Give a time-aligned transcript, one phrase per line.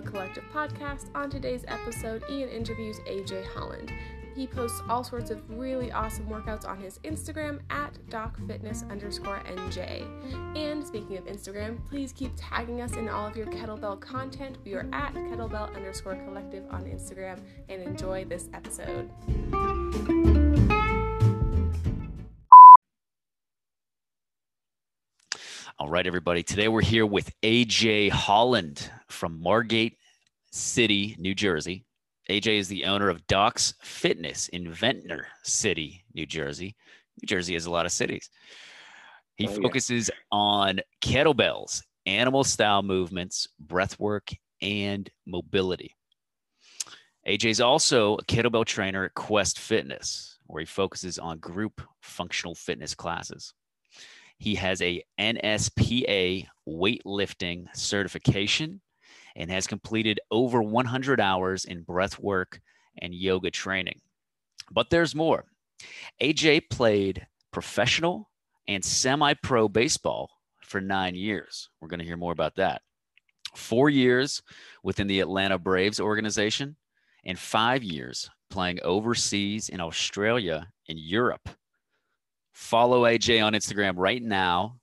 [0.00, 1.06] Kettlebell Collective podcast.
[1.14, 3.92] On today's episode, Ian interviews AJ Holland.
[4.34, 10.06] He posts all sorts of really awesome workouts on his Instagram at docfitness underscore NJ.
[10.56, 14.58] And speaking of Instagram, please keep tagging us in all of your kettlebell content.
[14.64, 19.10] We are at kettlebell underscore collective on Instagram and enjoy this episode.
[25.80, 26.42] All right, everybody.
[26.42, 29.96] Today we're here with AJ Holland from Margate
[30.52, 31.86] City, New Jersey.
[32.28, 36.76] AJ is the owner of Doc's Fitness in Ventnor City, New Jersey.
[37.22, 38.28] New Jersey has a lot of cities.
[39.36, 39.56] He Oh, yeah.
[39.62, 45.96] focuses on kettlebells, animal style movements, breath work, and mobility.
[47.26, 52.54] AJ is also a kettlebell trainer at Quest Fitness, where he focuses on group functional
[52.54, 53.54] fitness classes.
[54.40, 58.80] He has a NSPA weightlifting certification
[59.36, 62.58] and has completed over 100 hours in breath work
[63.02, 64.00] and yoga training.
[64.72, 65.44] But there's more.
[66.22, 68.30] AJ played professional
[68.66, 70.30] and semi pro baseball
[70.62, 71.68] for nine years.
[71.78, 72.80] We're going to hear more about that.
[73.54, 74.42] Four years
[74.82, 76.76] within the Atlanta Braves organization,
[77.26, 81.50] and five years playing overseas in Australia and Europe.
[82.52, 84.78] Follow AJ on Instagram right now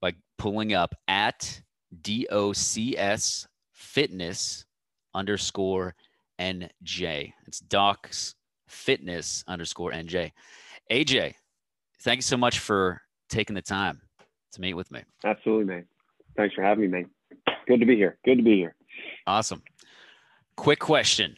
[0.00, 1.62] by pulling up at
[2.02, 4.64] DOCS fitness
[5.14, 5.94] underscore
[6.40, 7.32] NJ.
[7.46, 8.34] It's Doc's
[8.66, 10.32] fitness underscore NJ.
[10.90, 11.34] AJ,
[12.00, 14.00] thank you so much for taking the time
[14.52, 15.02] to meet with me.
[15.24, 15.84] Absolutely, man.
[16.36, 17.10] Thanks for having me, man.
[17.66, 18.18] Good to be here.
[18.24, 18.74] Good to be here.
[19.26, 19.62] Awesome.
[20.56, 21.36] Quick question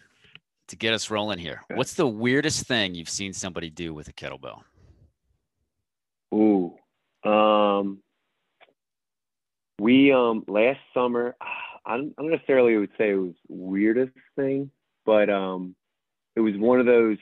[0.69, 1.61] to get us rolling here.
[1.64, 1.77] Okay.
[1.77, 4.62] What's the weirdest thing you've seen somebody do with a kettlebell?
[6.34, 6.74] Ooh.
[7.28, 8.00] Um
[9.78, 11.36] we um last summer
[11.86, 14.70] I don't, I don't necessarily would say it was weirdest thing,
[15.06, 15.74] but um
[16.36, 17.18] it was one of those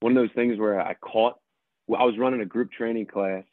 [0.00, 1.38] one of those things where I caught
[1.86, 3.44] well, I was running a group training class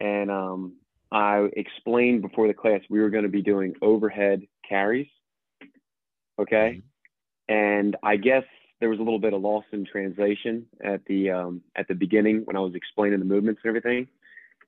[0.00, 0.76] and um
[1.10, 5.08] I explained before the class we were going to be doing overhead carries.
[6.38, 6.82] Okay?
[7.48, 8.44] and I guess
[8.82, 12.42] there was a little bit of loss in translation at the um, at the beginning
[12.46, 14.08] when I was explaining the movements and everything.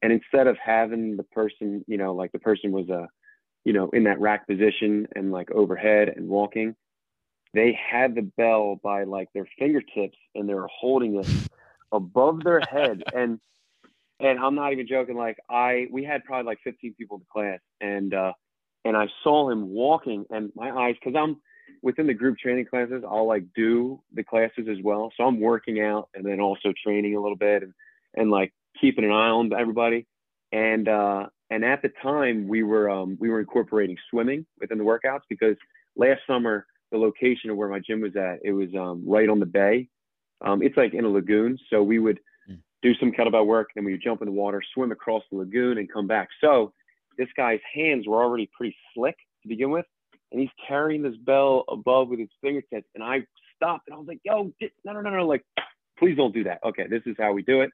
[0.02, 3.08] And instead of having the person, you know, like the person was a,
[3.64, 6.76] you know, in that rack position and like overhead and walking,
[7.54, 11.26] they had the bell by like their fingertips and they were holding it
[11.90, 13.02] above their head.
[13.12, 13.40] And
[14.20, 15.16] and I'm not even joking.
[15.16, 18.32] Like I, we had probably like 15 people in the class, and uh,
[18.84, 21.38] and I saw him walking, and my eyes, because I'm
[21.84, 25.12] within the group training classes, I'll like do the classes as well.
[25.16, 27.74] So I'm working out and then also training a little bit and,
[28.14, 30.06] and like keeping an eye on everybody.
[30.50, 34.84] And, uh, and at the time we were, um, we were incorporating swimming within the
[34.84, 35.56] workouts because
[35.94, 39.38] last summer, the location of where my gym was at, it was, um, right on
[39.38, 39.88] the bay.
[40.40, 41.58] Um, it's like in a lagoon.
[41.70, 42.18] So we would
[42.50, 42.60] Mm.
[42.82, 45.38] do some kettlebell work, and then we would jump in the water, swim across the
[45.38, 46.28] lagoon and come back.
[46.40, 46.74] So
[47.16, 49.86] this guy's hands were already pretty slick to begin with
[50.34, 52.88] and he's carrying this bell above with his fingertips.
[52.96, 53.24] And I
[53.54, 55.44] stopped and I was like, yo, di- no, no, no, no, like,
[55.98, 56.58] please don't do that.
[56.64, 57.70] Okay, this is how we do it.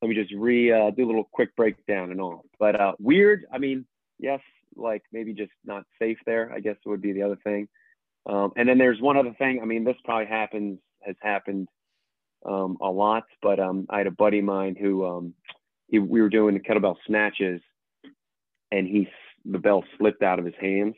[0.00, 2.46] Let me just re uh, do a little quick breakdown and all.
[2.58, 3.84] But uh, weird, I mean,
[4.18, 4.40] yes,
[4.74, 7.68] like maybe just not safe there, I guess would be the other thing.
[8.24, 9.60] Um, and then there's one other thing.
[9.60, 11.68] I mean, this probably happens, has happened
[12.46, 15.34] um, a lot, but um, I had a buddy of mine who um,
[15.88, 17.60] he, we were doing the kettlebell snatches
[18.72, 19.08] and he,
[19.44, 20.94] the bell slipped out of his hands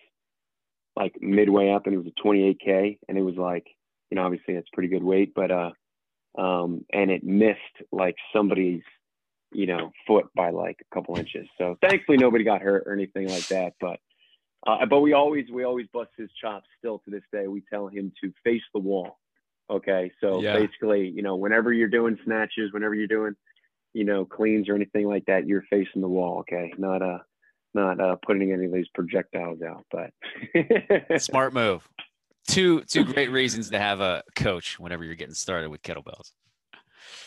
[0.99, 3.67] like midway up and it was a 28k and it was like
[4.11, 5.71] you know obviously that's pretty good weight but uh
[6.37, 7.59] um and it missed
[7.93, 8.83] like somebody's
[9.53, 11.47] you know foot by like a couple inches.
[11.57, 14.01] So thankfully nobody got hurt or anything like that but
[14.67, 17.47] uh, but we always we always bust his chops still to this day.
[17.47, 19.19] We tell him to face the wall
[19.71, 20.11] okay?
[20.21, 20.55] So Yeah.
[20.55, 23.35] basically you know whenever you're doing snatches whenever you're doing
[23.95, 26.73] you know cleans or anything like that you're facing the wall okay?
[26.77, 27.19] Not uh
[27.75, 31.89] not uh putting any of these projectiles out but Smart move.
[32.47, 36.33] Two two great reasons to have a coach whenever you're getting started with kettlebells.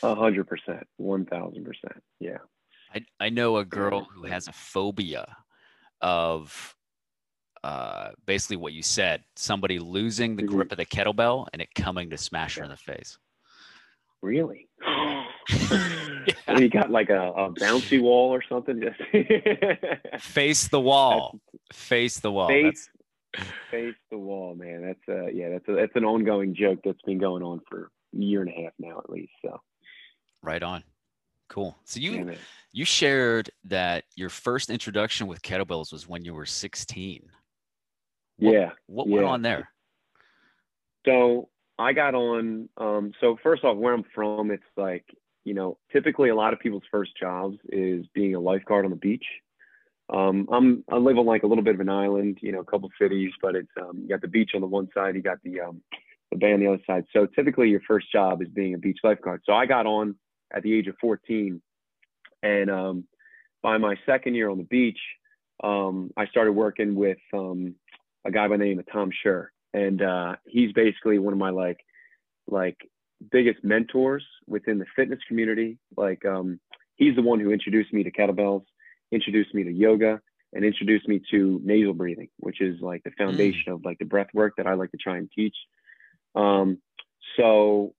[0.04, 2.04] A hundred percent, one thousand percent.
[2.20, 2.40] Yeah.
[2.94, 5.38] I, I know a girl who has a phobia
[6.02, 6.76] of
[7.64, 12.10] uh, basically what you said somebody losing the grip of the kettlebell and it coming
[12.10, 13.18] to smash her in the face.
[14.22, 14.68] Really?
[16.48, 18.82] And you got like a, a bouncy wall or something.
[18.82, 19.00] Just
[20.24, 21.40] Face the wall.
[21.72, 22.48] Face the wall.
[22.48, 22.90] face,
[23.70, 24.82] face the wall, man.
[24.82, 28.18] That's uh yeah, that's a, that's an ongoing joke that's been going on for a
[28.18, 29.32] year and a half now at least.
[29.42, 29.60] So
[30.44, 30.84] right on.
[31.50, 31.78] Cool.
[31.84, 32.34] So you
[32.72, 37.24] you shared that your first introduction with kettlebells was when you were 16.
[38.38, 38.72] What, yeah.
[38.88, 39.32] What went yeah.
[39.32, 39.70] on there?
[41.06, 42.70] So I got on.
[42.78, 45.06] Um, so first off, where I'm from, it's like
[45.44, 48.98] you know, typically a lot of people's first jobs is being a lifeguard on the
[48.98, 49.26] beach.
[50.12, 52.66] Um, I'm I live on like a little bit of an island, you know, a
[52.66, 55.42] couple cities, but it's um, you got the beach on the one side, you got
[55.44, 55.82] the um,
[56.32, 57.06] the bay on the other side.
[57.14, 59.42] So typically your first job is being a beach lifeguard.
[59.46, 60.16] So I got on
[60.54, 61.62] at the age of 14,
[62.44, 63.06] and um,
[63.64, 65.00] by my second year on the beach,
[65.64, 67.76] um, I started working with um,
[68.26, 71.52] a guy by the name of Tom Schur, and uh, he's basically one of my
[71.52, 71.80] like
[72.48, 72.78] like
[73.32, 75.78] biggest mentors within the fitness community.
[75.96, 76.60] Like um,
[76.96, 78.64] he's the one who introduced me to kettlebells,
[79.12, 80.22] introduced me to yoga,
[80.54, 83.76] and introduced me to nasal breathing, which is like the foundation mm.
[83.76, 85.56] of like the breath work that I like to try and teach.
[86.36, 86.80] Um,
[87.38, 87.94] so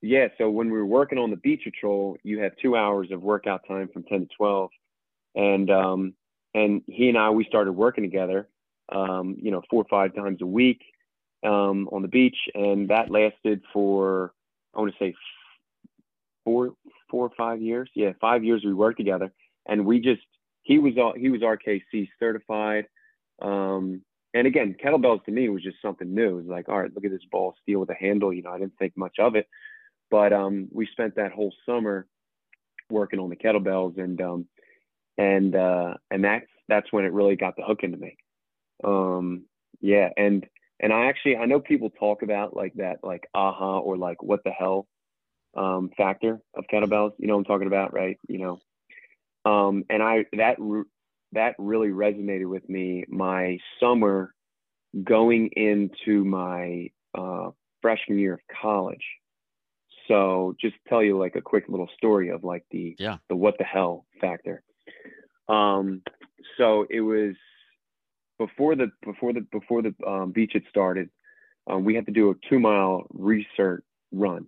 [0.00, 3.22] yeah, so when we were working on the beach patrol, you have two hours of
[3.22, 4.70] workout time from 10 to 12.
[5.34, 6.14] And um,
[6.54, 8.48] and he and I we started working together,
[8.90, 10.82] um, you know, four or five times a week
[11.42, 14.32] um, on the beach, and that lasted for
[14.74, 15.14] I want to say
[16.44, 16.72] four
[17.10, 17.90] four or five years.
[17.94, 19.32] Yeah, five years we worked together,
[19.66, 20.22] and we just
[20.62, 22.86] he was he was RKC certified.
[23.40, 24.02] Um,
[24.34, 26.38] and again, kettlebells to me was just something new.
[26.38, 28.32] It was like, all right, look at this ball steel with a handle.
[28.32, 29.46] You know, I didn't think much of it,
[30.10, 32.06] but um, we spent that whole summer
[32.90, 34.46] working on the kettlebells, and um,
[35.18, 38.16] and uh, and that's that's when it really got the hook into me.
[38.84, 39.44] Um,
[39.80, 40.46] yeah, and
[40.82, 44.42] and I actually I know people talk about like that like aha or like what
[44.44, 44.88] the hell
[45.56, 47.12] um, factor of kettlebells.
[47.18, 48.18] You know what I'm talking about, right?
[48.28, 48.38] You
[49.44, 50.56] know, um, and I that
[51.32, 54.34] that really resonated with me my summer
[55.02, 57.50] going into my uh,
[57.80, 59.04] freshman year of college.
[60.08, 63.18] So just tell you like a quick little story of like the yeah.
[63.28, 64.62] the what the hell factor.
[65.48, 66.02] Um,
[66.58, 67.34] so it was
[68.46, 71.08] before the before the before the um, beach had started.
[71.68, 74.46] Um, we had to do a two mile research run.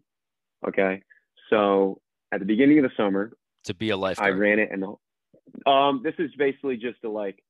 [0.67, 1.02] Okay,
[1.50, 2.00] so
[2.32, 3.32] at the beginning of the summer,
[3.64, 4.85] to be a lifeguard, I ran it, and
[5.67, 7.43] um, this is basically just to like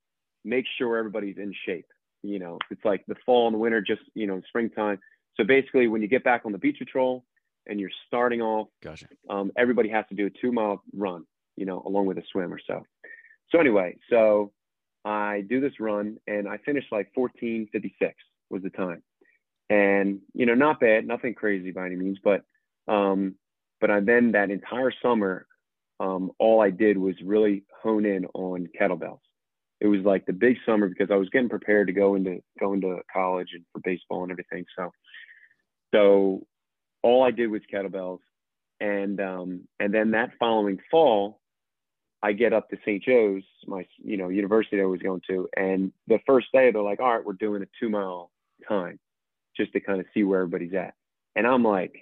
[0.43, 1.87] make sure everybody's in shape.
[2.21, 4.99] You know, it's like the fall and the winter, just you know, springtime.
[5.35, 7.25] So basically, when you get back on the beach patrol
[7.67, 9.07] and you're starting off, gotcha.
[9.29, 11.25] Um, everybody has to do a two mile run.
[11.55, 12.83] You know, along with a swim or so.
[13.51, 14.51] So anyway, so
[15.05, 18.15] I do this run and I finished like 1456
[18.49, 19.03] was the time.
[19.69, 22.43] And, you know, not bad, nothing crazy by any means, but,
[22.87, 23.35] um,
[23.79, 25.45] but I then that entire summer,
[25.99, 29.19] um, all I did was really hone in on kettlebells.
[29.79, 32.73] It was like the big summer because I was getting prepared to go into go
[32.73, 34.65] into college and for baseball and everything.
[34.77, 34.91] So,
[35.93, 36.47] so
[37.03, 38.19] all I did was kettlebells,
[38.79, 41.39] and um, and then that following fall,
[42.25, 43.03] I get up to St.
[43.03, 46.99] Joe's, my you know university I was going to, and the first day they're like,
[46.99, 48.31] all right, we're doing a two mile
[48.67, 48.97] time,
[49.55, 50.95] just to kind of see where everybody's at,
[51.35, 51.93] and I'm like,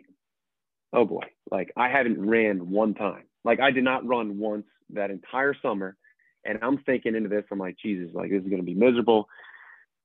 [0.93, 5.11] oh boy, like I haven't ran one time, like I did not run once that
[5.11, 5.97] entire summer,
[6.45, 9.27] and I'm thinking into this, I'm like, Jesus, like this is gonna be miserable.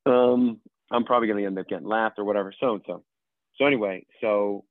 [0.05, 0.59] Um,
[0.91, 3.05] I'm probably gonna end up getting laughed or whatever, so and so.
[3.57, 4.65] So anyway, so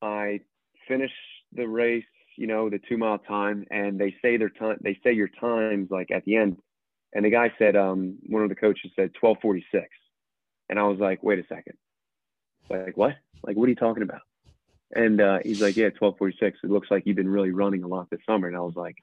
[0.00, 0.38] I
[0.86, 1.14] finished
[1.52, 2.04] the race
[2.36, 5.90] you know, the two mile time, and they say their time, they say your times
[5.90, 6.58] like at the end,
[7.14, 9.88] and the guy said, um, one of the coaches said 1246,
[10.68, 11.76] and I was like, wait a second,
[12.68, 13.16] like what?
[13.42, 14.22] Like what are you talking about?
[14.94, 16.60] And uh, he's like, yeah, 1246.
[16.62, 18.96] It looks like you've been really running a lot this summer, and I was like,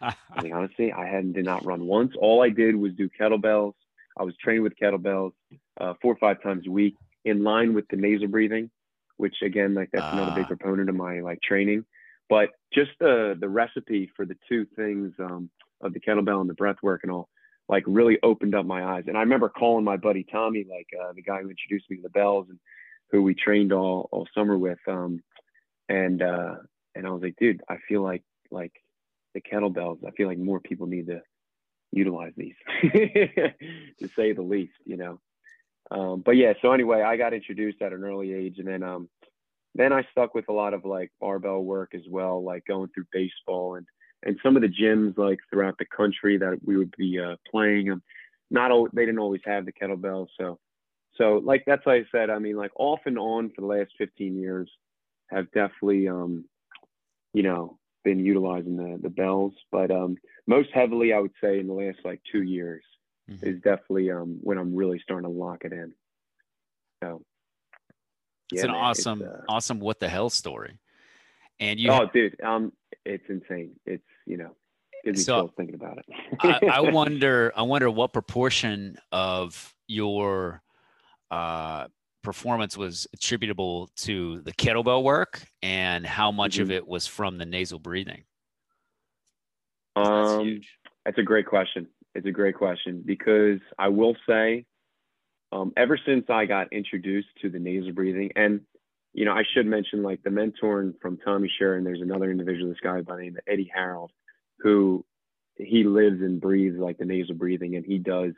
[0.00, 2.12] I mean, honestly, I hadn't did not run once.
[2.18, 3.72] All I did was do kettlebells.
[4.18, 5.32] I was trained with kettlebells
[5.80, 8.70] uh, four or five times a week, in line with the nasal breathing,
[9.16, 10.10] which again, like that's uh.
[10.12, 10.48] another big ah.
[10.48, 11.84] proponent of my like training.
[12.28, 16.54] But just the the recipe for the two things um, of the kettlebell and the
[16.54, 17.28] breath work and all,
[17.68, 19.04] like really opened up my eyes.
[19.06, 22.02] And I remember calling my buddy Tommy, like uh, the guy who introduced me to
[22.02, 22.58] the bells and
[23.10, 24.78] who we trained all all summer with.
[24.88, 25.22] Um,
[25.88, 26.56] and uh,
[26.94, 28.72] and I was like, dude, I feel like like
[29.34, 29.98] the kettlebells.
[30.06, 31.22] I feel like more people need to
[31.92, 35.20] utilize these, to say the least, you know.
[35.90, 39.08] Um, but yeah, so anyway, I got introduced at an early age, and then um,
[39.76, 43.06] then I stuck with a lot of like barbell work as well, like going through
[43.12, 43.86] baseball and
[44.22, 47.90] and some of the gyms like throughout the country that we would be uh, playing.
[47.90, 48.02] Um,
[48.50, 50.58] not all, they didn't always have the kettlebell, so
[51.16, 52.30] so like that's why I said.
[52.30, 54.70] I mean, like off and on for the last 15 years,
[55.28, 56.44] have definitely um,
[57.34, 60.16] you know been utilizing the the bells, but um,
[60.46, 62.84] most heavily I would say in the last like two years
[63.30, 63.46] mm-hmm.
[63.46, 65.92] is definitely um, when I'm really starting to lock it in.
[67.02, 67.22] So
[68.52, 70.78] it's yeah, an man, awesome, it's, uh, awesome what the hell story.
[71.58, 72.72] And you, oh, dude, um,
[73.04, 73.72] it's insane.
[73.86, 74.54] It's you know,
[75.04, 76.04] gives me so, chills thinking about it.
[76.40, 80.62] I, I wonder, I wonder what proportion of your
[81.30, 81.86] uh,
[82.22, 86.62] performance was attributable to the kettlebell work and how much mm-hmm.
[86.62, 88.24] of it was from the nasal breathing?
[89.94, 90.66] Um, that's,
[91.04, 91.86] that's, a great question.
[92.14, 94.66] It's a great question because I will say,
[95.52, 98.60] um, ever since I got introduced to the nasal breathing, and
[99.12, 101.84] you know, I should mention like the mentor from Tommy Sharon.
[101.84, 104.10] There's another individual, this guy by the name of Eddie Harold,
[104.58, 105.04] who
[105.56, 108.32] he lives and breathes like the nasal breathing, and he does.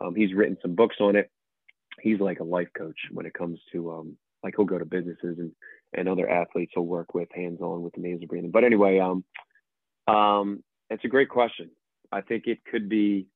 [0.00, 1.30] Um, he's written some books on it
[2.00, 5.38] he's like a life coach when it comes to um like he'll go to businesses
[5.38, 5.52] and
[5.94, 8.50] and other athletes he'll work with hands on with the nasal breathing.
[8.50, 9.24] But anyway, um
[10.06, 11.70] um it's a great question.
[12.12, 13.26] I think it could be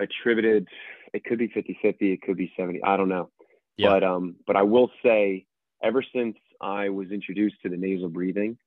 [0.00, 0.68] attributed
[1.14, 2.82] it could be 50-50, it could be 70.
[2.84, 3.30] I don't know.
[3.76, 3.90] Yeah.
[3.90, 5.46] But um but I will say
[5.82, 8.58] ever since I was introduced to the nasal breathing,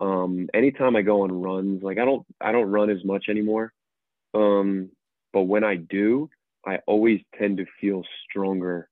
[0.00, 3.72] um anytime I go on runs, like I don't I don't run as much anymore.
[4.34, 4.90] Um
[5.32, 6.30] but when I do,
[6.66, 8.88] I always tend to feel stronger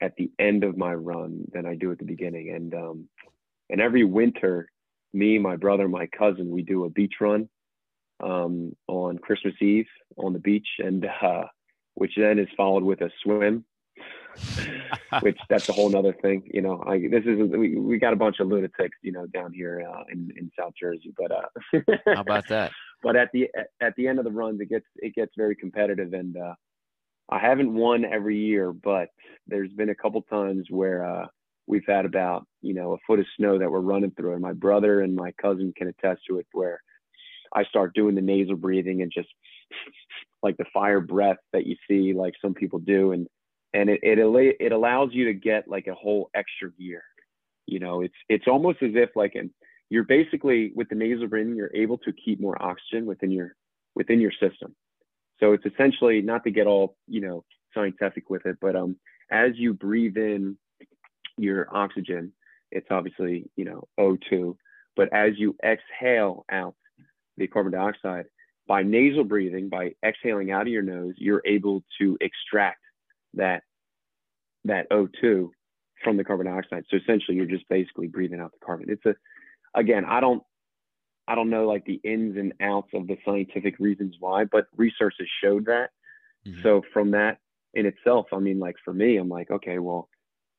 [0.00, 2.50] at the end of my run than I do at the beginning.
[2.50, 3.08] And um,
[3.70, 4.68] and every winter,
[5.12, 7.48] me, my brother, my cousin, we do a beach run
[8.22, 9.86] um, on Christmas Eve
[10.16, 11.44] on the beach, and uh,
[11.94, 13.64] which then is followed with a swim.
[15.20, 16.82] which that's a whole nother thing, you know.
[16.86, 20.04] I this is we, we got a bunch of lunatics, you know, down here uh,
[20.10, 21.12] in in South Jersey.
[21.16, 21.80] But uh,
[22.14, 22.72] how about that?
[23.02, 23.48] But at the
[23.80, 26.54] at the end of the runs, it gets it gets very competitive, and uh,
[27.28, 29.08] I haven't won every year, but
[29.46, 31.26] there's been a couple times where uh,
[31.66, 34.52] we've had about you know a foot of snow that we're running through, and my
[34.52, 36.46] brother and my cousin can attest to it.
[36.52, 36.80] Where
[37.54, 39.28] I start doing the nasal breathing and just
[40.42, 43.26] like the fire breath that you see like some people do, and
[43.74, 44.18] and it it
[44.60, 47.02] it allows you to get like a whole extra gear.
[47.66, 49.52] You know, it's it's almost as if like an
[49.90, 53.54] you're basically with the nasal breathing, you're able to keep more oxygen within your
[53.94, 54.74] within your system.
[55.38, 57.44] So it's essentially not to get all, you know,
[57.74, 58.96] scientific with it, but um,
[59.30, 60.56] as you breathe in
[61.36, 62.32] your oxygen,
[62.70, 64.56] it's obviously, you know, O2.
[64.96, 66.74] But as you exhale out
[67.36, 68.26] the carbon dioxide,
[68.66, 72.80] by nasal breathing, by exhaling out of your nose, you're able to extract
[73.34, 73.62] that
[74.64, 75.48] that O2
[76.04, 76.84] from the carbon dioxide.
[76.90, 78.86] So essentially, you're just basically breathing out the carbon.
[78.88, 79.14] It's a,
[79.78, 80.42] again, I don't
[81.26, 85.14] I don't know like the ins and outs of the scientific reasons why, but research
[85.18, 85.90] has showed that.
[86.46, 86.62] Mm-hmm.
[86.62, 87.38] So from that
[87.74, 90.08] in itself, I mean, like for me, I'm like, okay, well,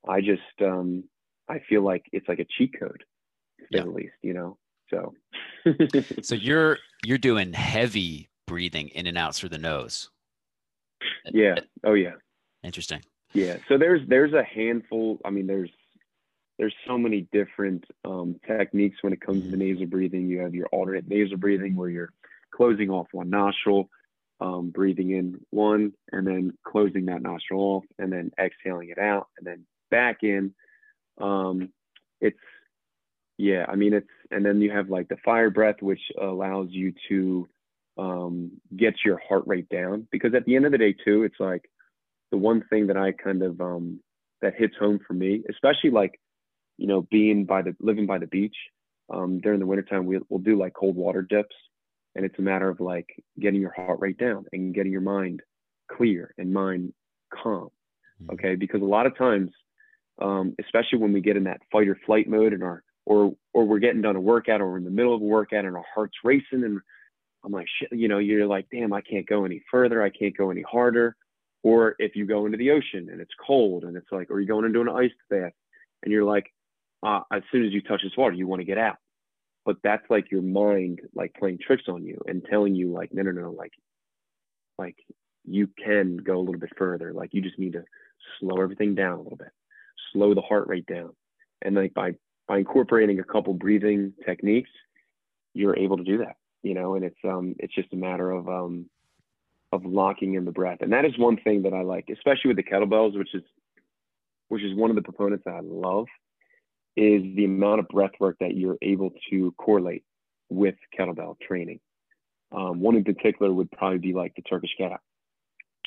[0.08, 1.04] I just um,
[1.50, 3.04] I feel like it's like a cheat code,
[3.70, 3.82] yeah.
[3.82, 4.58] at least, you know.
[4.94, 5.14] So.
[6.22, 10.10] so you're you're doing heavy breathing in and out through the nose.
[11.32, 11.56] Yeah.
[11.84, 12.14] Oh yeah.
[12.64, 13.02] Interesting.
[13.34, 13.58] Yeah.
[13.68, 15.20] So there's there's a handful.
[15.26, 15.70] I mean, there's
[16.60, 19.60] there's so many different um, techniques when it comes to mm-hmm.
[19.60, 20.28] nasal breathing.
[20.28, 22.14] You have your alternate nasal breathing where you're
[22.54, 23.90] closing off one nostril,
[24.40, 29.28] um, breathing in one, and then closing that nostril off, and then exhaling it out,
[29.38, 30.54] and then back in.
[31.20, 31.70] Um,
[32.22, 32.38] it's
[33.38, 36.94] yeah, I mean it's and then you have like the fire breath, which allows you
[37.10, 37.48] to
[37.98, 41.40] um, get your heart rate down because at the end of the day too, it's
[41.40, 41.70] like
[42.32, 44.00] the one thing that I kind of um,
[44.42, 46.20] that hits home for me, especially like
[46.78, 48.56] you know, being by the living by the beach
[49.14, 51.56] um, during the wintertime, we, we'll do like cold water dips.
[52.16, 53.08] And it's a matter of like
[53.40, 55.42] getting your heart rate down and getting your mind
[55.92, 56.94] clear and mind
[57.34, 57.70] calm.
[58.22, 58.34] Mm-hmm.
[58.34, 58.56] Okay.
[58.56, 59.52] Because a lot of times,
[60.22, 63.66] um, especially when we get in that fight or flight mode and our, or, or
[63.66, 65.86] we're getting done a workout or we're in the middle of a workout and our
[65.94, 66.80] heart's racing and
[67.44, 70.02] I'm like, shit, you know, you're like, damn, I can't go any further.
[70.02, 71.16] I can't go any harder.
[71.62, 74.48] Or if you go into the ocean and it's cold and it's like, or you're
[74.48, 75.52] going into an ice bath
[76.04, 76.54] and you're like,
[77.06, 78.98] uh, as soon as you touch this water, you want to get out.
[79.66, 83.22] But that's like your mind like playing tricks on you and telling you like, no,
[83.24, 83.72] no, no, like,
[84.78, 84.96] like
[85.46, 87.14] you can go a little bit further.
[87.14, 87.84] Like you just need to
[88.40, 89.52] slow everything down a little bit,
[90.12, 91.12] slow the heart rate down.
[91.62, 92.16] And like by
[92.48, 94.70] by incorporating a couple breathing techniques,
[95.54, 98.48] you're able to do that, you know, and it's um it's just a matter of
[98.48, 98.90] um
[99.72, 100.80] of locking in the breath.
[100.82, 103.44] And that is one thing that I like, especially with the kettlebells, which is
[104.50, 106.08] which is one of the proponents that I love
[106.96, 110.04] is the amount of breath work that you're able to correlate
[110.50, 111.80] with kettlebell training.
[112.52, 115.02] Um, one in particular would probably be like the Turkish get up.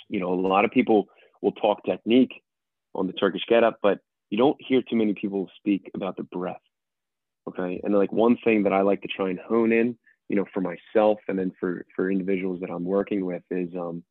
[0.08, 1.06] You know, a lot of people
[1.42, 2.42] will talk technique
[2.94, 6.24] on the Turkish get up, but you don't hear too many people speak about the
[6.24, 6.60] breath.
[7.48, 7.80] Okay.
[7.84, 9.96] And like one thing that I like to try and hone in,
[10.28, 14.02] you know, for myself and then for, for individuals that I'm working with is, um,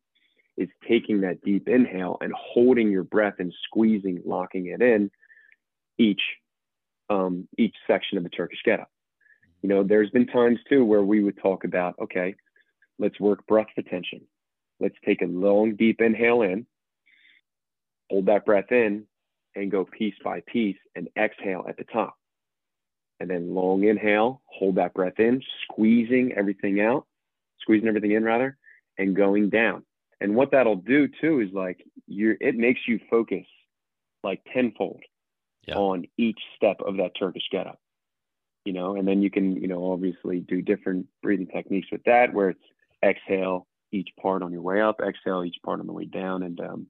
[0.56, 5.10] is taking that deep inhale and holding your breath and squeezing, locking it in
[5.98, 6.22] each
[7.08, 8.90] um, each section of the Turkish get up.
[9.62, 12.34] You know, there's been times too where we would talk about, okay,
[12.98, 14.22] let's work breath retention.
[14.80, 16.66] Let's take a long, deep inhale in
[18.10, 19.04] hold that breath in
[19.56, 22.14] and go piece by piece and exhale at the top.
[23.18, 27.06] And then long inhale, hold that breath in, squeezing everything out,
[27.60, 28.58] squeezing everything in rather,
[28.98, 29.84] and going down.
[30.20, 33.46] And what that'll do too is like you're it makes you focus
[34.22, 35.02] like tenfold
[35.66, 35.76] yeah.
[35.76, 37.80] on each step of that Turkish get up.
[38.64, 42.34] You know, and then you can, you know, obviously do different breathing techniques with that
[42.34, 42.64] where it's
[43.04, 46.42] exhale each part on your way up, exhale each part on the way down.
[46.42, 46.86] And um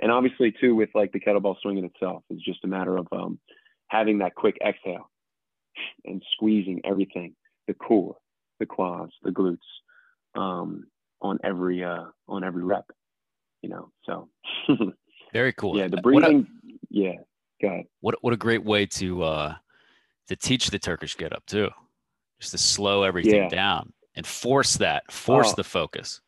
[0.00, 3.06] and obviously too with like the kettlebell swing in itself, it's just a matter of
[3.12, 3.38] um
[3.88, 5.10] having that quick exhale
[6.04, 7.34] and squeezing everything,
[7.66, 8.16] the core,
[8.58, 9.58] the quads, the glutes,
[10.34, 10.86] um,
[11.20, 12.86] on every uh on every rep.
[13.62, 14.28] You know, so
[15.32, 15.76] very cool.
[15.78, 16.46] Yeah, the breathing.
[16.66, 17.14] A, yeah,
[17.60, 17.86] go ahead.
[18.00, 19.54] What what a great way to uh
[20.28, 21.68] to teach the Turkish get up too,
[22.40, 23.48] just to slow everything yeah.
[23.48, 25.54] down and force that, force oh.
[25.56, 26.20] the focus.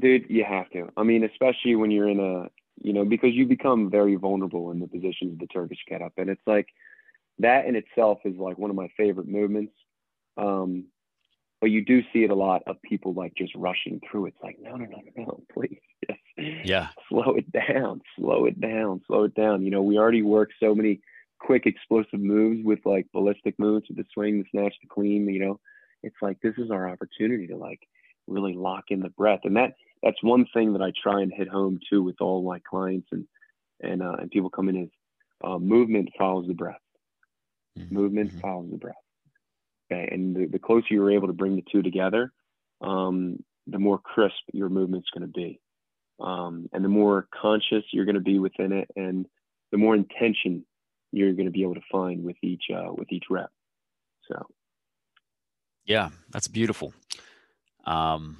[0.00, 0.90] Dude, you have to.
[0.96, 2.50] I mean, especially when you're in a,
[2.82, 6.12] you know, because you become very vulnerable in the positions of the Turkish get up,
[6.18, 6.68] and it's like
[7.38, 9.72] that in itself is like one of my favorite movements.
[10.36, 10.86] Um,
[11.60, 14.26] but you do see it a lot of people like just rushing through.
[14.26, 18.60] It's like, no, no, no, no, no, please, just yeah, slow it down, slow it
[18.60, 19.62] down, slow it down.
[19.62, 21.00] You know, we already work so many
[21.38, 25.28] quick explosive moves with like ballistic moves with the swing, the snatch, the clean.
[25.28, 25.60] You know,
[26.02, 27.80] it's like this is our opportunity to like
[28.26, 31.48] really lock in the breath, and that that's one thing that I try and hit
[31.48, 33.26] home too with all my clients and
[33.80, 34.90] and uh, and people coming is
[35.44, 36.80] uh, movement follows the breath.
[37.78, 37.94] Mm-hmm.
[37.94, 38.40] Movement mm-hmm.
[38.40, 38.94] follows the breath.
[39.90, 42.32] Okay, and the, the closer you're able to bring the two together,
[42.80, 45.60] um, the more crisp your movement's going to be,
[46.20, 49.26] um, and the more conscious you're going to be within it, and
[49.70, 50.64] the more intention
[51.12, 53.50] you're going to be able to find with each uh, with each rep.
[54.28, 54.46] So,
[55.84, 56.92] yeah, that's beautiful.
[57.84, 58.38] Um,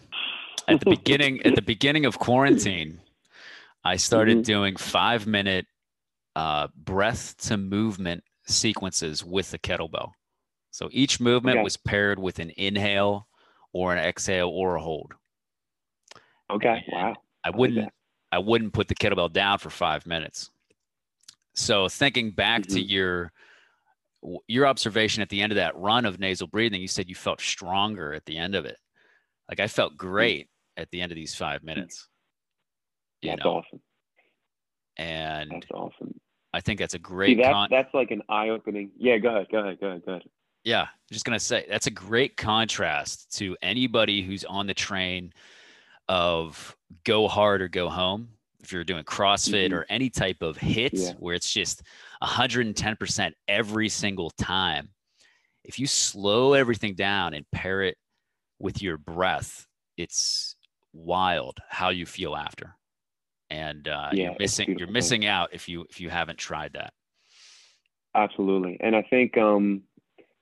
[0.68, 3.00] at the beginning, at the beginning of quarantine,
[3.84, 4.42] I started mm-hmm.
[4.42, 5.66] doing five minute
[6.34, 10.12] uh, breath to movement sequences with the kettlebell.
[10.70, 11.64] So each movement okay.
[11.64, 13.28] was paired with an inhale
[13.72, 15.14] or an exhale or a hold.
[16.50, 16.84] Okay.
[16.88, 17.14] And wow.
[17.44, 17.88] I wouldn't
[18.32, 20.50] I, I, wouldn't put the kettlebell down for five minutes.
[21.54, 22.74] So thinking back mm-hmm.
[22.74, 23.32] to your
[24.48, 27.40] your observation at the end of that run of nasal breathing, you said you felt
[27.40, 28.76] stronger at the end of it.
[29.48, 30.08] Like I felt mm-hmm.
[30.08, 32.08] great at the end of these five minutes.
[33.22, 33.56] That's know?
[33.56, 33.80] awesome.
[34.98, 36.14] And that's awesome.
[36.52, 37.36] I think that's a great.
[37.36, 38.90] See, that's, con- that's like an eye opening.
[38.96, 40.22] Yeah, go ahead, go ahead, go ahead, go ahead.
[40.64, 45.32] Yeah, I'm just gonna say that's a great contrast to anybody who's on the train
[46.08, 48.28] of go hard or go home.
[48.62, 49.74] If you're doing CrossFit mm-hmm.
[49.74, 51.12] or any type of HIIT yeah.
[51.20, 51.82] where it's just
[52.22, 54.88] 110% every single time,
[55.62, 57.96] if you slow everything down and pair it
[58.58, 60.55] with your breath, it's
[60.96, 62.76] wild how you feel after.
[63.50, 66.92] And uh, yeah, you're missing you're missing out if you if you haven't tried that.
[68.14, 69.82] Absolutely, and I think um,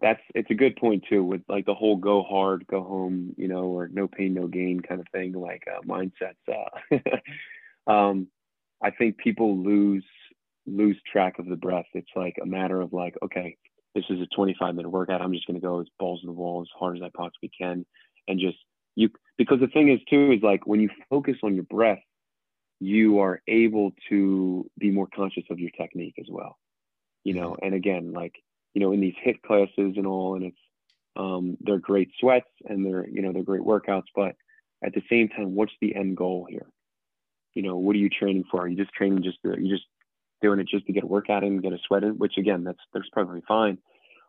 [0.04, 3.48] that's it's a good point too with like the whole go hard go home you
[3.48, 8.28] know or no pain no gain kind of thing like uh, mindsets uh, um,
[8.82, 10.04] i think people lose
[10.66, 13.56] lose track of the breath it's like a matter of like okay
[13.94, 16.32] this is a 25 minute workout i'm just going to go as balls to the
[16.32, 17.86] wall as hard as i possibly can
[18.28, 18.58] and just
[18.96, 22.02] you because the thing is too is like when you focus on your breath
[22.80, 26.59] you are able to be more conscious of your technique as well
[27.22, 27.66] you know mm-hmm.
[27.66, 28.35] and again like
[28.74, 30.59] you know, in these HIIT classes and all, and it's
[31.16, 34.35] um, they're great sweats and they're you know they're great workouts, but
[34.85, 36.66] at the same time, what's the end goal here?
[37.54, 38.62] You know, what are you training for?
[38.62, 39.87] Are you just training just to, you just
[40.42, 42.18] doing it just to get a workout in, get a sweat in?
[42.18, 43.78] Which again, that's that's probably fine,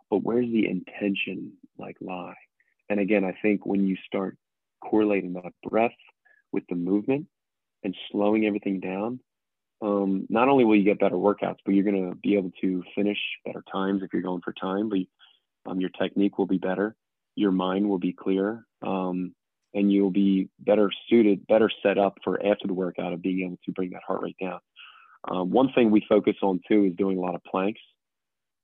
[0.10, 2.36] but where's the intention like lie?
[2.88, 4.38] And again, I think when you start
[4.90, 5.92] correlating that breath
[6.52, 7.28] with the movement
[7.84, 9.20] and slowing everything down,
[9.82, 12.84] um, not only will you get better workouts, but you're going to be able to
[12.96, 14.90] finish better times if you're going for time.
[14.90, 15.00] But
[15.70, 16.96] um, your technique will be better,
[17.36, 19.34] your mind will be clear, um,
[19.74, 23.60] and you'll be better suited, better set up for after the workout of being able
[23.66, 24.60] to bring that heart rate down.
[25.30, 27.82] Um, one thing we focus on too is doing a lot of planks,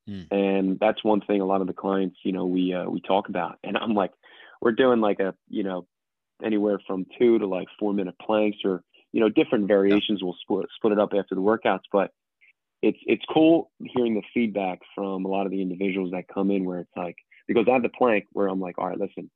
[0.08, 0.28] mm.
[0.32, 3.30] and that's one thing a lot of the clients, you know, we uh, we talk
[3.30, 3.58] about.
[3.64, 4.12] And I'm like,
[4.62, 5.88] we're doing like a, you know,
[6.43, 10.23] anywhere from two to like four minute planks or you know, different variations.
[10.23, 12.12] Will split split it up after the workouts, but
[12.82, 16.65] it's it's cool hearing the feedback from a lot of the individuals that come in
[16.65, 17.15] where it's like
[17.47, 19.30] because I have the plank where I'm like, all right, listen,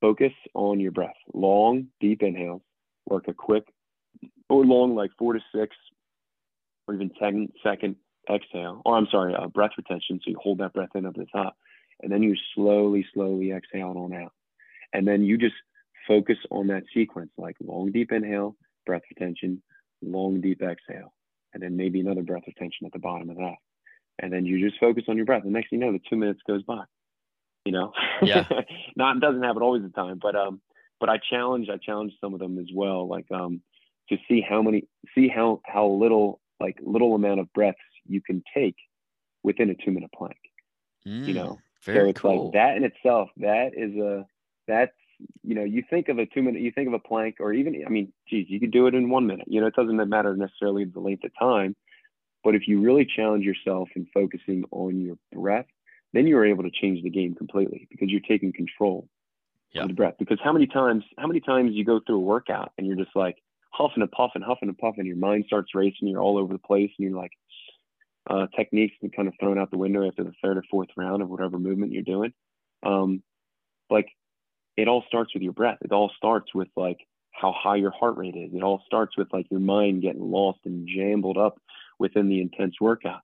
[0.00, 2.62] focus on your breath, long, deep inhales,
[3.06, 3.64] work a quick
[4.48, 5.74] or long like four to six
[6.86, 7.96] or even 10 second
[8.32, 10.20] exhale, or I'm sorry, uh, breath retention.
[10.22, 11.56] So you hold that breath in up at the top,
[12.00, 14.32] and then you slowly, slowly exhale it on out,
[14.92, 15.54] and then you just
[16.06, 19.62] focus on that sequence, like long, deep inhale, breath retention,
[20.02, 21.12] long, deep exhale,
[21.54, 23.56] and then maybe another breath retention at the bottom of that.
[24.18, 25.42] And then you just focus on your breath.
[25.44, 26.84] The next thing you know, the two minutes goes by.
[27.64, 27.92] You know,
[28.22, 28.46] Yeah.
[28.96, 30.60] not doesn't happen always the time, but um,
[31.00, 33.60] but I challenge I challenge some of them as well, like um,
[34.08, 38.42] to see how many see how how little like little amount of breaths you can
[38.54, 38.76] take
[39.42, 40.38] within a two minute plank.
[41.06, 42.44] Mm, You know, very so it's cool.
[42.46, 43.28] like that in itself.
[43.38, 44.24] That is a
[44.68, 44.92] that's
[45.42, 47.82] you know you think of a two minute you think of a plank or even
[47.86, 49.46] I mean geez you could do it in one minute.
[49.48, 51.74] You know it doesn't matter necessarily the length of time,
[52.44, 55.66] but if you really challenge yourself in focusing on your breath,
[56.12, 59.08] then you're able to change the game completely because you're taking control
[59.72, 59.82] Yeah.
[59.82, 60.14] of the breath.
[60.18, 63.14] Because how many times how many times you go through a workout and you're just
[63.16, 63.36] like
[63.72, 66.90] huffing and puffing, huffing and puffing, your mind starts racing, you're all over the place,
[66.98, 67.32] and you're like
[68.28, 71.22] uh, techniques and kind of thrown out the window after the third or fourth round
[71.22, 72.32] of whatever movement you're doing.
[72.82, 73.22] Um,
[73.90, 74.08] like
[74.76, 75.78] it all starts with your breath.
[75.82, 76.98] It all starts with like
[77.32, 78.50] how high your heart rate is.
[78.54, 81.60] It all starts with like your mind getting lost and jambled up
[81.98, 83.20] within the intense workout.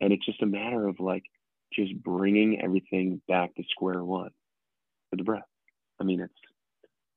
[0.00, 1.24] And it's just a matter of like
[1.72, 4.30] just bringing everything back to square one
[5.10, 5.42] with the breath.
[6.00, 6.34] I mean, it's,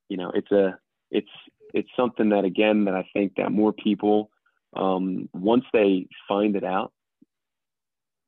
[0.10, 0.78] you know, it's a,
[1.12, 1.30] it's,
[1.74, 4.30] it's something that again, that I think that more people,
[4.76, 6.92] um, once they find it out,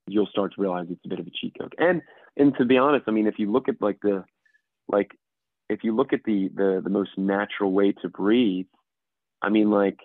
[0.08, 1.76] you'll start to realize it's a bit of a cheat code.
[1.78, 2.02] And
[2.38, 4.24] and to be honest, I mean, if you look at like the
[4.88, 5.12] like
[5.70, 8.68] if you look at the the the most natural way to breathe,
[9.42, 10.00] I mean, like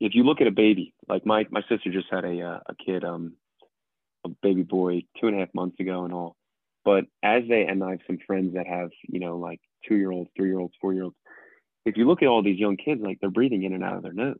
[0.00, 2.74] if you look at a baby, like my my sister just had a uh, a
[2.74, 3.34] kid, um,
[4.24, 6.36] a baby boy two and a half months ago and all.
[6.84, 10.10] But as they and I have some friends that have you know like two year
[10.10, 11.16] olds, three year olds, four year olds.
[11.86, 14.02] If you look at all these young kids, like they're breathing in and out of
[14.02, 14.38] their nose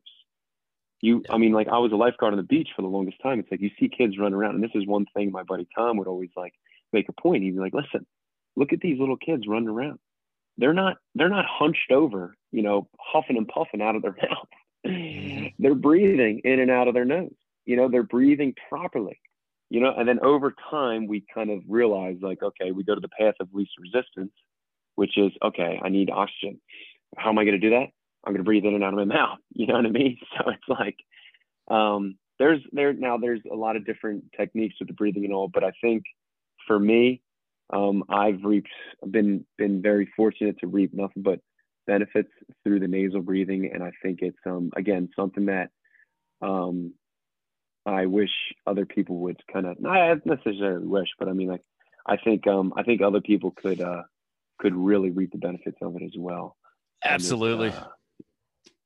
[1.00, 3.40] you i mean like i was a lifeguard on the beach for the longest time
[3.40, 5.96] it's like you see kids run around and this is one thing my buddy tom
[5.96, 6.52] would always like
[6.92, 8.06] make a point he'd be like listen
[8.56, 9.98] look at these little kids running around
[10.58, 14.48] they're not they're not hunched over you know huffing and puffing out of their mouth
[14.86, 15.52] Mhm.
[15.58, 17.34] they're breathing in and out of their nose
[17.66, 19.20] you know they're breathing properly
[19.68, 23.00] you know and then over time we kind of realize like okay we go to
[23.00, 24.32] the path of least resistance
[24.94, 26.58] which is okay i need oxygen
[27.18, 27.88] how am i going to do that
[28.24, 29.38] I'm going to breathe in and out of my mouth.
[29.54, 30.18] You know what I mean?
[30.36, 30.96] So it's like,
[31.68, 35.48] um, there's there now there's a lot of different techniques with the breathing and all,
[35.48, 36.04] but I think
[36.66, 37.22] for me,
[37.72, 38.70] um, I've reaped,
[39.11, 41.40] been been very fortunate to reap nothing but
[41.87, 42.30] benefits
[42.62, 45.70] through the nasal breathing, and I think it's um again something that
[46.42, 46.94] um
[47.87, 48.30] I wish
[48.66, 51.62] other people would kind of not necessarily wish, but I mean like
[52.06, 54.02] I think um I think other people could uh
[54.59, 56.56] could really reap the benefits of it as well.
[57.04, 57.70] Absolutely.
[57.70, 57.85] uh,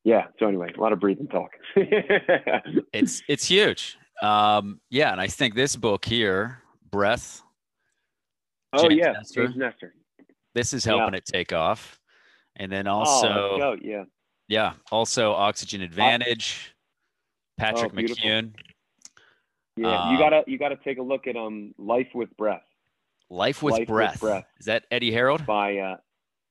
[0.03, 0.27] yeah.
[0.39, 1.51] So anyway, a lot of breathing talk.
[1.75, 3.97] it's it's huge.
[4.21, 7.41] Um, yeah, and I think this book here, Breath,
[8.73, 9.45] oh James yeah, Nestor.
[9.47, 9.93] James Nestor.
[10.53, 10.97] this is Yeah.
[10.97, 11.99] helping it take off.
[12.57, 13.75] And then oh, also, go.
[13.81, 14.05] yeah.
[14.47, 16.73] yeah, also Oxygen Advantage,
[17.57, 17.97] Patrick Oh.
[17.97, 18.53] McKeown,
[19.75, 22.63] Yeah, you Um, gotta you gotta take a look at um Life with Breath
[23.29, 24.19] Life with, Life with breath.
[24.21, 24.45] Breath.
[24.59, 25.45] Is that Eddie Harold?
[25.45, 25.97] by uh,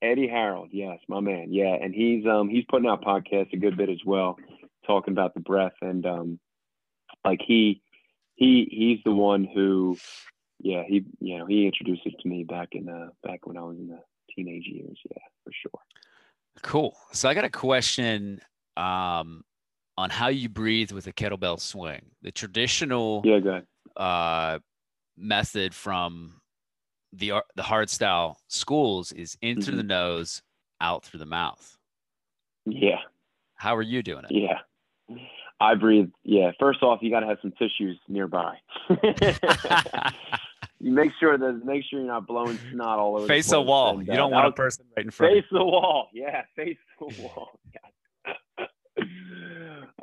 [0.02, 0.68] Eddie Harold.
[0.72, 1.50] Yes, my man.
[1.52, 4.36] Yeah, and he's um he's putting out podcasts a good bit as well,
[4.86, 6.38] talking about the breath and um
[7.24, 7.80] like he
[8.34, 9.96] he he's the one who
[10.64, 13.62] yeah he you know he introduced it to me back in uh back when I
[13.62, 14.00] was in the
[14.34, 14.98] teenage years.
[15.10, 15.80] Yeah, for sure.
[16.62, 16.96] Cool.
[17.12, 18.40] So I got a question
[18.76, 19.44] um,
[19.98, 22.02] on how you breathe with a kettlebell swing.
[22.22, 23.60] The traditional Yeah,
[23.96, 24.58] uh,
[25.16, 26.40] method from
[27.12, 29.88] the the hard style schools is in through the Mhm.
[29.88, 30.42] nose,
[30.80, 31.76] out through the mouth.
[32.66, 33.00] Yeah.
[33.56, 34.32] How are you doing it?
[34.32, 34.58] Yeah.
[35.60, 36.10] I breathe.
[36.24, 36.50] Yeah.
[36.58, 38.56] First off, you got to have some tissues nearby.
[40.80, 43.26] you make sure that make sure you're not blowing snot all over.
[43.26, 43.98] Face the a wall.
[43.98, 45.32] And, You uh, don't want a person right in was- front.
[45.32, 46.08] of face the wall.
[46.12, 47.58] Yeah, face the wall.
[48.58, 48.66] Yeah.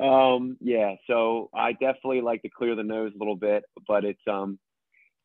[0.00, 0.56] um.
[0.60, 0.94] Yeah.
[1.06, 4.58] So I definitely like to clear the nose a little bit, but it's um,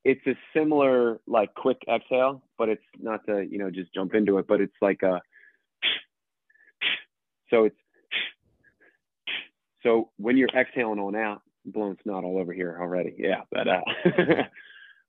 [0.04, 4.38] it's a similar like quick exhale, but it's not to you know just jump into
[4.38, 5.22] it, but it's like a.
[7.50, 7.78] So it's
[9.84, 13.16] so when you're exhaling on out, blowing snot all over here already.
[13.18, 13.82] Yeah, but uh,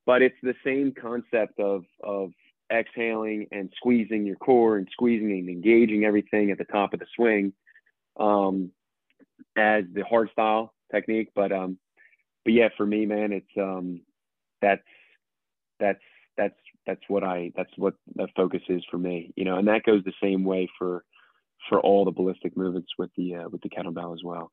[0.08, 2.32] but it's the same concept of of
[2.72, 7.06] exhaling and squeezing your core and squeezing and engaging everything at the top of the
[7.14, 7.52] swing,
[8.18, 8.70] um,
[9.56, 11.28] as the hard style technique.
[11.34, 11.78] But um,
[12.42, 14.00] but yeah, for me, man, it's um,
[14.62, 14.80] that's
[15.78, 16.00] that's
[16.38, 19.82] that's that's what I that's what the focus is for me, you know, and that
[19.84, 21.04] goes the same way for
[21.68, 24.52] for all the ballistic movements with the uh, with the kettlebell as well.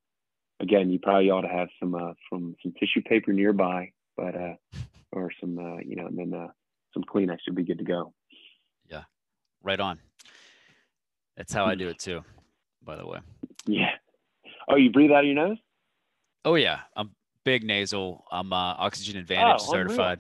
[0.60, 4.56] Again, you probably ought to have some uh, from some tissue paper nearby, but uh,
[5.16, 6.48] or some uh, you know, and then uh,
[6.94, 8.14] some Kleenex would be good to go.
[8.90, 9.04] Yeah,
[9.64, 10.00] right on.
[11.38, 12.24] That's how I do it too,
[12.84, 13.20] by the way.
[13.66, 13.92] Yeah.
[14.68, 15.58] Oh, you breathe out of your nose?
[16.44, 17.12] Oh yeah, I'm
[17.44, 18.26] big nasal.
[18.32, 20.20] I'm uh, oxygen advantage Oh, certified.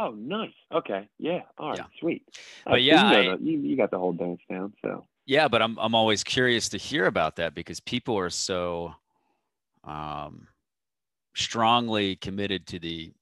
[0.00, 0.54] Oh, nice.
[0.72, 1.06] Okay.
[1.18, 1.40] Yeah.
[1.58, 1.78] All right.
[1.78, 1.84] Yeah.
[2.00, 2.22] Sweet.
[2.64, 4.72] But so yeah, you, know the- you, you got the whole dance down.
[4.82, 8.94] So Yeah, but I'm I'm always curious to hear about that because people are so
[9.84, 10.48] um
[11.34, 13.12] strongly committed to the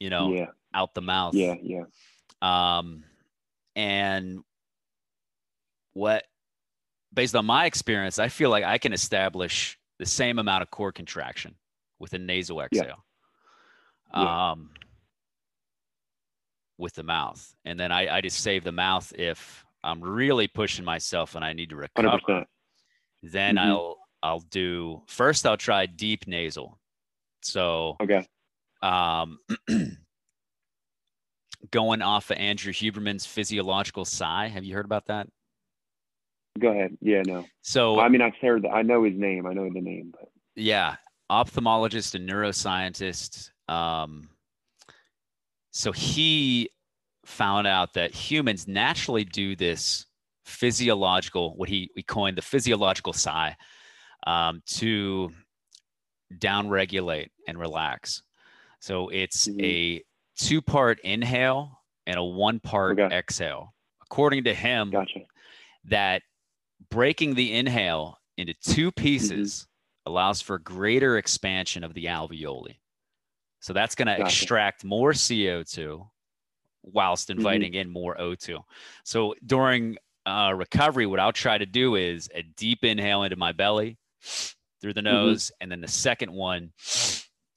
[0.00, 1.34] you know yeah, out the mouth.
[1.34, 1.84] yeah, yeah.
[2.42, 3.04] Um
[3.76, 4.40] and
[5.92, 6.24] what
[7.12, 10.92] based on my experience, I feel like I can establish the same amount of core
[10.92, 11.54] contraction
[11.98, 13.04] with a nasal exhale.
[14.14, 14.50] Yeah.
[14.50, 14.70] Um
[16.78, 17.54] with the mouth.
[17.64, 21.52] And then I, I just save the mouth if I'm really pushing myself and I
[21.52, 22.08] need to recover.
[22.08, 22.38] Hundred recover.
[22.40, 23.32] percent.
[23.32, 23.66] Then Mhm.
[23.66, 26.78] I'll I'll do first I'll try deep nasal.
[27.42, 28.26] So Okay.
[28.82, 29.38] Um
[31.70, 34.48] going off of Andrew Huberman's physiological sigh.
[34.48, 35.28] Have you heard about that?
[36.58, 36.96] Go ahead.
[37.00, 37.22] Yeah.
[37.26, 37.44] No.
[37.62, 38.66] So I mean, I've heard.
[38.66, 39.46] I know his name.
[39.46, 40.12] I know the name.
[40.12, 40.96] But yeah
[41.30, 44.28] ophthalmologist and neuroscientist um,
[45.70, 46.70] so he
[47.24, 50.06] found out that humans naturally do this
[50.44, 53.54] physiological what he we coined the physiological sigh
[54.26, 55.30] um, to
[56.38, 58.22] downregulate and relax
[58.80, 59.62] so it's Mhm.
[59.64, 60.04] a
[60.36, 63.14] two part inhale and a one part Okay.
[63.14, 65.20] exhale according to him gotcha.
[65.84, 66.22] that
[66.90, 69.66] breaking the inhale into two pieces
[70.06, 72.78] allows for greater expansion of the alveoli.
[73.60, 76.08] So that's going to extract more CO2
[76.84, 78.64] whilst inviting in more O2.
[79.04, 83.52] So during uh, recovery, what I'll try to do is a deep inhale into my
[83.52, 83.98] belly
[84.80, 86.72] through the nose, and then the second one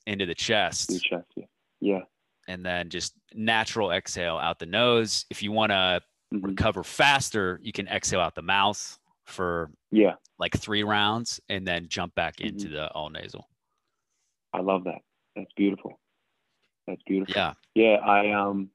[0.08, 1.28] into the chest Your chest.
[1.36, 1.46] Yeah.
[1.80, 2.00] Yeah.
[2.48, 5.26] and then just natural exhale out the nose.
[5.30, 6.02] If you want to
[6.34, 6.44] Mhm.
[6.46, 10.16] recover faster, you can exhale out the mouth for Yeah.
[10.40, 12.74] like three rounds and then jump back into Mm-hmm.
[12.76, 13.48] the all nasal.
[14.54, 15.02] I love that.
[15.36, 16.00] That's beautiful.
[16.88, 17.34] That's beautiful.
[17.36, 17.54] Yeah.
[17.76, 18.72] Yeah, I um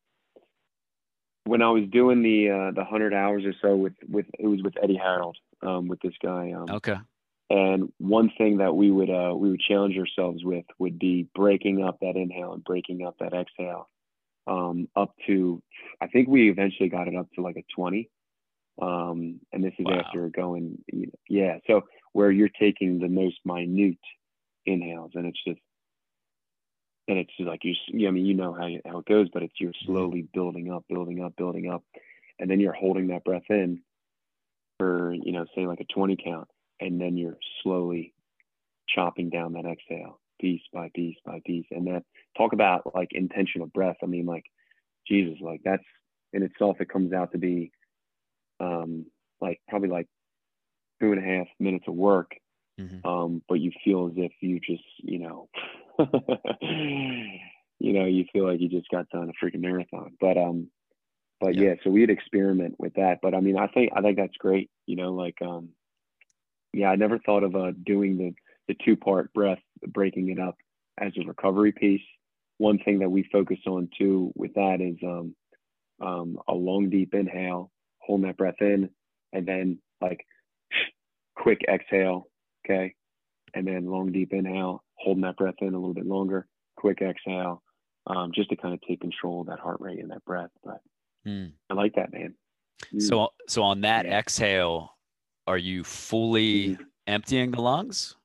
[1.44, 4.62] when I was doing the uh the hundred hours or so with with it was
[4.62, 6.52] with Eddie Harold, um, with this guy.
[6.52, 6.96] Um Okay.
[7.50, 11.82] And one thing that we would uh we would challenge ourselves with would be breaking
[11.82, 13.88] up that inhale and breaking up that exhale.
[14.46, 15.62] Um up to
[16.00, 18.10] I think we eventually got it up to like a twenty.
[18.80, 20.00] Um and this is Wow.
[20.00, 20.82] after going
[21.28, 21.82] yeah, so
[22.12, 23.98] where you're taking the most minute
[24.64, 25.60] inhales and it's just
[27.08, 29.28] and it's just like you, yeah, I mean, you know how you- how it goes,
[29.32, 31.84] but it's you're slowly building up, building up, building up,
[32.40, 33.80] and then you're holding that breath in
[34.78, 36.48] for you know, say like a 20 count,
[36.80, 38.14] and then you're slowly
[38.88, 42.04] chopping down that exhale, piece by piece by piece, and that
[42.36, 43.96] talk about like intentional breath.
[44.02, 44.44] I mean, like
[45.08, 45.84] Jesus, like that's
[46.32, 47.72] in itself, it comes out to be
[48.60, 49.06] um
[49.40, 50.08] like probably like
[51.00, 52.32] two and a half minutes of work
[52.78, 53.04] Mhm.
[53.04, 55.48] um, but you feel as if you just, you know,
[57.80, 60.16] you know, you feel like you just got done a freaking marathon.
[60.20, 60.70] But um,
[61.40, 61.62] but Yeah.
[61.62, 63.18] yeah, so we'd experiment with that.
[63.22, 64.70] But I mean, I think I think that's great.
[64.86, 65.70] You know, like um,
[66.76, 68.34] yeah, I never thought of uh doing the
[68.68, 70.56] the two part breath, breaking it up
[70.98, 72.02] as a recovery piece.
[72.58, 75.34] One thing that we focus on too with that is um,
[76.00, 78.90] um, a long deep inhale, holding that breath in,
[79.32, 80.26] and then like
[81.36, 82.28] quick exhale
[82.64, 82.94] okay
[83.54, 87.62] and then long deep inhale holding that breath in a little bit longer quick exhale
[88.06, 90.80] um, just to kind of take control of that heart rate and that breath but
[91.24, 91.46] Hmm.
[91.70, 92.34] i like that man
[92.94, 93.00] Mm.
[93.02, 94.18] So so on that Yeah.
[94.18, 94.95] exhale,
[95.46, 98.16] are you fully emptying the lungs?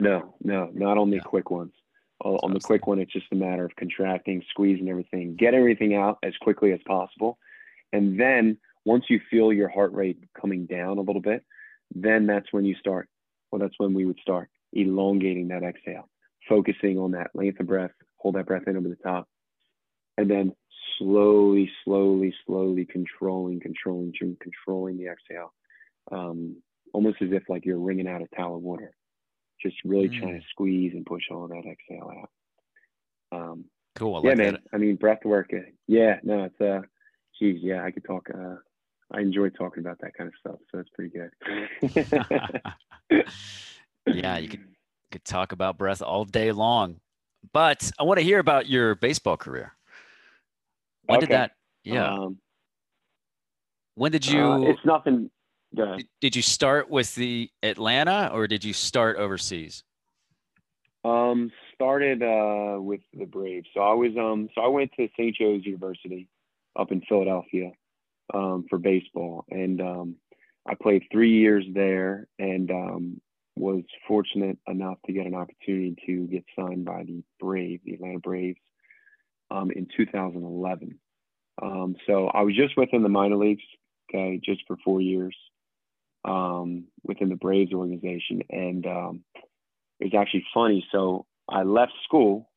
[0.00, 1.22] no no not on the Yeah.
[1.22, 1.72] quick ones
[2.20, 6.18] on the quick one it's just a matter of contracting squeezing everything get everything out
[6.22, 7.36] as quickly as possible
[7.92, 11.44] and then once you feel your heart rate coming down a little bit
[11.94, 13.08] then that's when you start
[13.50, 16.08] well that's when we would start elongating that exhale
[16.48, 19.26] focusing on that length of breath hold that breath in over the top
[20.16, 20.52] and then
[20.98, 25.52] slowly slowly slowly controlling controlling controlling the exhale
[26.12, 26.56] um,
[26.92, 28.92] almost as if like you're wringing out a towel of water
[29.62, 30.40] just really trying Mm.
[30.40, 32.12] to squeeze and push all that exhale
[33.32, 33.64] out um,
[33.96, 34.14] Cool.
[34.16, 34.52] I yeah, like man.
[34.54, 34.62] that.
[34.72, 35.50] I mean, breath work.
[35.52, 35.58] uh,
[35.88, 36.82] Yeah, no, it's uh,
[37.40, 38.28] geez, yeah, I could talk.
[38.32, 38.54] Uh,
[39.10, 42.52] I enjoy talking about that kind of stuff, so it's pretty good.
[44.06, 44.64] yeah, you could
[45.10, 47.00] could talk about breath all day long.
[47.52, 49.72] But I want to hear about your baseball career.
[51.08, 51.52] When did that
[51.84, 52.12] yeah.
[52.12, 52.38] Um,
[53.94, 55.30] when did uh, you it's nothing.
[55.74, 59.84] Did- did you start with the Atlanta or did you start overseas?
[61.04, 63.68] Um, started uh with the Braves.
[63.74, 65.34] So I was um, so I went to St.
[65.36, 66.28] Joe's University
[66.78, 67.72] up in Philadelphia,
[68.34, 70.16] um, for baseball, and um,
[70.66, 73.20] I played three years there and um,
[73.56, 78.18] was fortunate enough to get an opportunity to get signed by the Braves, the Atlanta
[78.18, 78.60] Braves,
[79.50, 80.98] um, in 2011.
[81.60, 83.62] Um, so I was just within the minor leagues,
[84.08, 85.34] okay, just for four years
[86.24, 88.42] um, within the Braves organization.
[88.50, 89.24] And um,
[90.00, 90.86] it was actually funny.
[90.92, 92.50] So I left school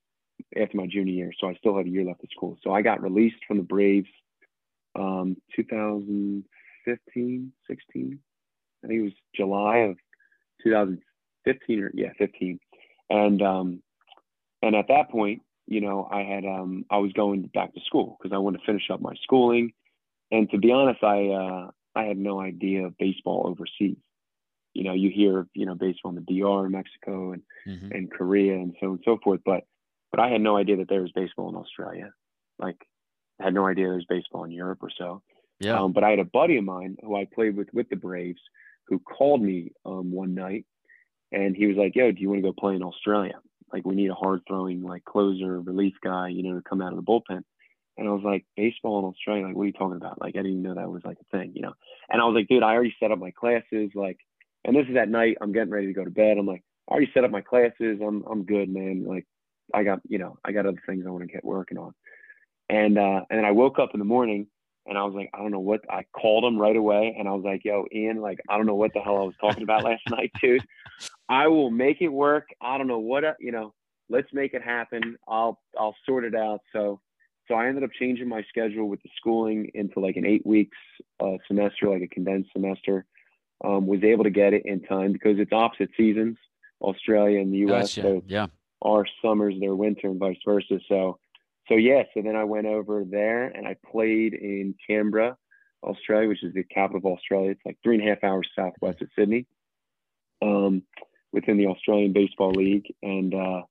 [0.60, 2.58] after my junior year, so I still had a year left of school.
[2.64, 4.10] So I got released from the Braves
[4.96, 8.20] um, 2015, 16.
[8.84, 9.98] I think it was July of
[10.64, 12.60] 2015 or yeah, 15.
[13.10, 13.82] And um,
[14.62, 15.42] and at that point,
[15.72, 18.66] you know, I had um, I was going back to school because I wanted to
[18.66, 19.72] finish up my schooling.
[20.30, 23.96] And to be honest, I uh, I had no idea of baseball overseas.
[24.74, 27.90] You know, you hear you know baseball in the DR, in Mexico, and mm-hmm.
[27.90, 29.40] and Korea, and so on and so forth.
[29.46, 29.64] But
[30.12, 32.12] but I had no idea that there was baseball in Australia.
[32.60, 32.86] Like,
[33.40, 35.24] I had no idea there was baseball in Europe or so.
[35.62, 35.80] Yeah.
[35.80, 38.42] Um, but I had a buddy of mine who I played with with the Braves
[38.88, 40.66] who called me um, one night,
[41.32, 43.40] and he was like, "Yo, do you want to go play in Australia?
[43.74, 46.94] Like, we need a hard throwing like closer relief guy, you know, to come out
[46.94, 47.44] of the bullpen."
[47.98, 50.20] And I was like, baseball in Australia, like, what are you talking about?
[50.22, 51.74] Like, I didn't even know that was like a thing, you know?
[52.10, 53.92] And I was like, dude, I already set up my classes.
[53.94, 54.18] Like,
[54.66, 55.38] and this is at night.
[55.42, 56.38] I'm getting ready to go to bed.
[56.38, 58.00] I'm like, I already set up my classes.
[58.02, 59.06] I'm, I'm good, man.
[59.06, 59.28] Like,
[59.74, 61.94] I got, you know, I got other things I want to get working on.
[62.70, 64.48] And, uh, and then I woke up in the morning
[64.86, 67.16] and I was like, I don't know what, I called him right away.
[67.18, 69.36] And I was like, yo, Ian, like, I don't know what the hell I was
[69.40, 70.66] talking about last night, dude.
[71.30, 72.48] I will make it work.
[72.62, 73.74] I don't know what, uh, you know,
[74.10, 75.18] let's make it happen.
[75.28, 76.62] I'll, I'll sort it out.
[76.74, 77.00] So,
[77.48, 80.78] so I ended up changing my schedule with the schooling into like an eight weeks
[81.20, 83.06] uh, semester, like a condensed semester.
[83.64, 86.38] Um, was able to get it in time because it's opposite seasons,
[86.82, 87.96] Australia and the U.S.
[87.96, 88.02] Gotcha.
[88.02, 88.48] So yeah,
[88.84, 90.80] our summers, their winter, and vice versa.
[90.88, 91.20] So,
[91.72, 92.04] so yeah.
[92.14, 95.38] So then I went over there and I played in Canberra,
[95.84, 97.52] Australia, which is the capital of Australia.
[97.52, 99.48] It's like three and a half hours southwest of Sydney,
[100.42, 100.84] um,
[101.32, 103.62] within the Australian Baseball League, and uh,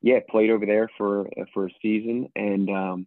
[0.00, 3.06] yeah, played over there for for a season, and um,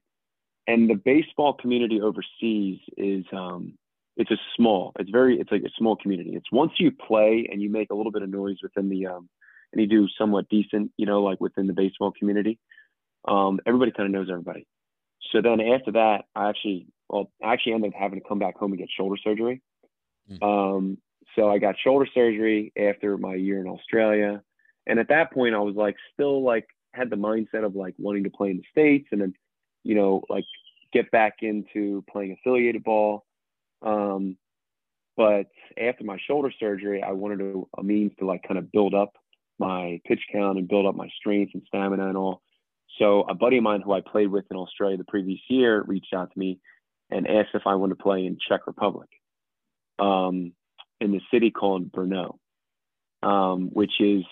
[0.68, 3.74] and the baseball community overseas is um,
[4.18, 7.62] it's a small it's very it's like a small community it's once you play and
[7.62, 9.30] you make a little bit of noise within the um,
[9.72, 12.60] and you do somewhat decent you know like within the baseball community
[13.28, 14.66] um, everybody kind of knows everybody
[15.32, 18.58] so then after that i actually well i actually ended up having to come back
[18.58, 19.62] home and get shoulder surgery
[20.30, 20.42] mm.
[20.42, 20.98] um,
[21.36, 24.42] so i got shoulder surgery after my year in australia
[24.86, 28.24] and at that point i was like still like had the mindset of like wanting
[28.24, 29.34] to play in the states and then
[29.88, 30.44] you know, like
[30.92, 33.26] get back into playing affiliated ball.
[33.82, 34.38] Um,
[35.16, 35.48] but
[35.82, 39.14] after my shoulder surgery, I wanted to, a means to like kind of build up
[39.60, 42.42] my pitch count and build up my strength and stamina and all.
[42.98, 46.14] So a buddy of mine who I played with in Australia the previous year reached
[46.14, 46.60] out to me
[47.10, 49.10] and asked if I wanted to play in Czech Republic,
[50.00, 50.54] um,
[51.00, 52.38] in the city called Brno,
[53.24, 54.24] um, which is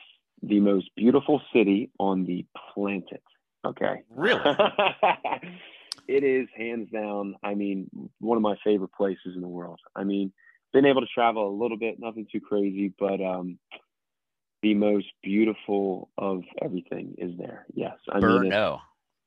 [0.42, 3.24] the most beautiful city on the planet.
[3.66, 4.04] Okay.
[4.10, 4.42] Really?
[6.08, 7.36] it is hands down.
[7.44, 9.80] I mean, one of my favorite places in the world.
[9.96, 10.32] I mean,
[10.74, 13.58] been able to travel a little bit, nothing too crazy, but um,
[14.66, 17.68] the most beautiful of everything is there.
[17.76, 17.94] Yes.
[18.12, 18.80] I Brno.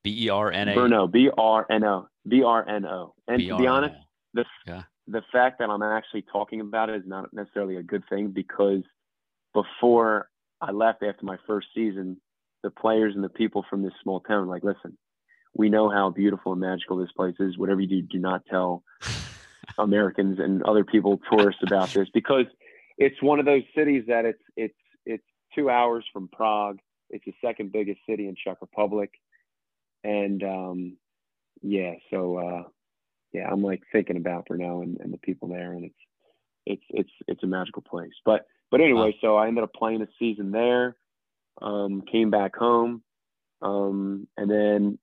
[0.03, 0.75] B E R N A.
[0.75, 1.11] Brno.
[1.11, 2.09] B R N O.
[2.27, 3.15] B R N O.
[3.29, 3.95] And to be honest,
[4.35, 4.83] the yeah.
[5.07, 8.83] the fact that I'm actually talking about it is not necessarily a good thing because
[9.55, 10.29] before
[10.61, 12.21] I left after my first season,
[12.65, 14.99] the players and the people from this small town like listen
[15.55, 18.83] we know how beautiful and magical this place is whatever you do do not tell
[19.79, 22.47] americans and other people tourists about this because
[22.99, 24.75] it's one of those cities that it's it's
[25.55, 26.79] two hours from prague.
[27.11, 29.11] It's the second biggest city in czech republic.
[30.05, 30.97] And um
[31.61, 32.63] yeah so uh
[33.33, 35.95] yeah i'm like thinking about brno and, and the people there and it's
[36.67, 38.13] it's it's it's a magical place.
[38.25, 40.97] But but anyway so i ended up playing a season there
[41.61, 43.03] um, came back home,
[43.63, 44.99] um, and then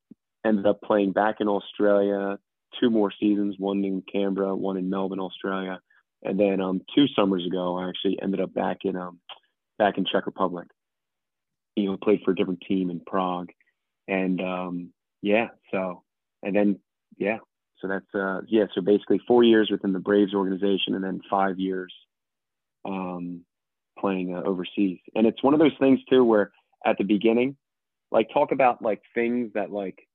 [0.46, 2.38] ended up playing back in Australia.
[2.80, 5.80] Two more seasons, one in Canberra, one in Melbourne, Australia,
[6.24, 9.20] and then um, two summers ago, I actually ended up back in um,
[9.78, 10.68] back in Czech Republic.
[11.76, 13.50] You know, played for a different team in Prague,
[14.08, 16.04] and um, yeah, so
[16.42, 16.80] and then
[17.18, 17.38] yeah,
[17.82, 21.60] so that's uh, yeah, so basically four years within the Braves organization, and then five
[21.60, 21.94] years
[22.86, 23.42] um,
[24.00, 25.00] playing uh, overseas.
[25.16, 26.52] And it's one of those things too where
[26.86, 27.58] at the beginning,
[28.12, 30.08] like talk about like things that like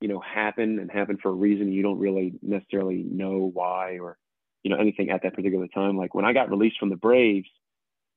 [0.00, 4.18] you know happen and happen for a reason you don't really necessarily know why or
[4.62, 5.96] you know anything at that particular time.
[5.96, 7.48] Like when I got released from the Braves,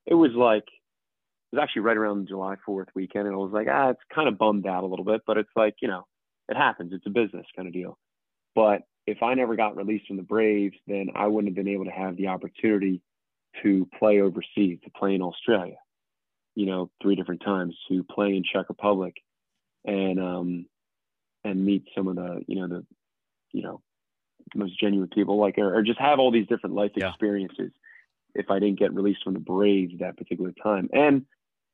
[0.08, 3.68] it was like it was actually right around July 4th weekend, and I was like,
[3.70, 6.08] ah, it's kind of bummed out a little bit, but it's like you know,
[6.50, 6.94] it happens.
[6.94, 7.98] It's a business kind of deal.
[8.56, 11.86] But if I never got released from the Braves, then I wouldn't have been able
[11.86, 13.02] to have the opportunity
[13.64, 15.78] to play overseas, to play in Australia,
[16.56, 19.16] you know, three different times, to play in Czech Republic,
[19.86, 20.66] and um,
[21.44, 22.86] and meet some of the, you know, the,
[23.54, 23.82] you know,
[24.56, 27.10] most genuine people, like, or, or just have all these different life Yeah.
[27.10, 27.72] experiences.
[28.38, 31.26] If I didn't get released from the Braves that particular time, and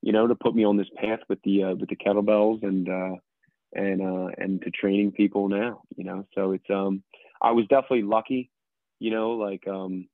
[0.02, 2.90] you know, to put me on this path with the uh, with the kettlebells and
[2.90, 3.16] uh,
[3.74, 7.04] and uh, and to training people now, you know, so it's um,
[7.42, 8.50] I was definitely lucky,
[9.00, 10.08] you know, like um,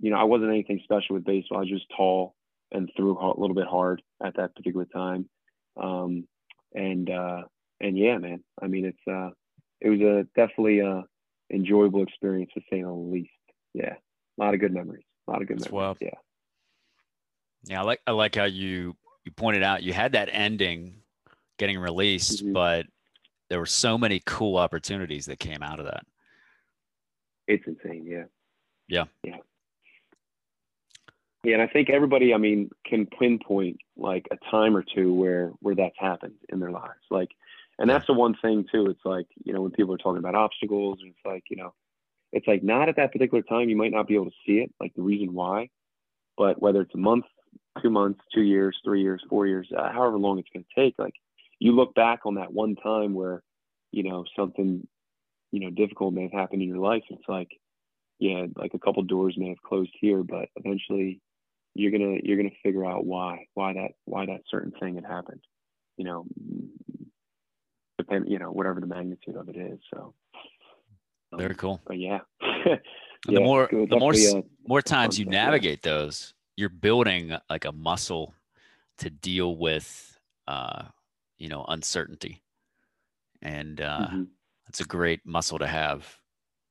[0.00, 1.58] you know, I wasn't anything special with baseball.
[1.58, 2.34] I was just tall
[2.72, 5.28] and threw a little bit hard at that particular time.
[5.80, 6.26] Um,
[6.74, 7.42] and uh,
[7.80, 8.42] and yeah, man.
[8.62, 9.30] I mean, it's uh,
[9.80, 11.04] it was a definitely a
[11.52, 13.30] enjoyable experience to say the least.
[13.74, 15.04] Yeah, a lot of good memories.
[15.28, 15.84] A lot of good That's memories.
[15.84, 15.98] wild.
[16.00, 16.10] Yeah.
[17.64, 21.02] Yeah, I like I like how you you pointed out you had that ending
[21.58, 22.52] getting released, Mhm.
[22.54, 22.86] but
[23.50, 26.06] there were so many cool opportunities that came out of that.
[27.46, 28.06] It's insane.
[28.06, 28.24] Yeah.
[28.88, 29.04] Yeah.
[29.22, 29.36] Yeah.
[31.44, 35.48] Yeah, and I think everybody, I mean, can pinpoint like a time or two where
[35.60, 37.04] where that's happened in their lives.
[37.10, 37.30] Like,
[37.78, 38.86] and that's the one thing too.
[38.86, 41.74] It's like you know when people are talking about obstacles, and it's like you know,
[42.32, 44.72] it's like not at that particular time you might not be able to see it,
[44.80, 45.68] like the reason why,
[46.36, 47.24] but whether it's a month,
[47.82, 50.94] two months, two years, three years, four years, uh, however long it's going to take,
[50.98, 51.14] like
[51.58, 53.42] you look back on that one time where
[53.90, 54.86] you know something
[55.50, 57.02] you know difficult may have happened in your life.
[57.10, 57.48] It's like
[58.18, 61.20] yeah, like a couple doors may have closed here, but eventually
[61.74, 65.40] you're gonna you're gonna figure out why why that why that certain thing had happened.
[65.96, 66.26] You know,
[67.96, 69.78] depend you know whatever the magnitude of it is.
[69.92, 70.14] So
[71.32, 71.80] um, Very cool.
[71.86, 72.20] But yeah,
[73.26, 75.44] And the more the more uh, more times you stuff, yeah.
[75.44, 78.34] navigate those, you're building like a muscle
[78.98, 80.84] to deal with uh,
[81.38, 82.42] you know, uncertainty.
[83.42, 84.26] And uh mhm,
[84.66, 86.16] that's a great muscle to have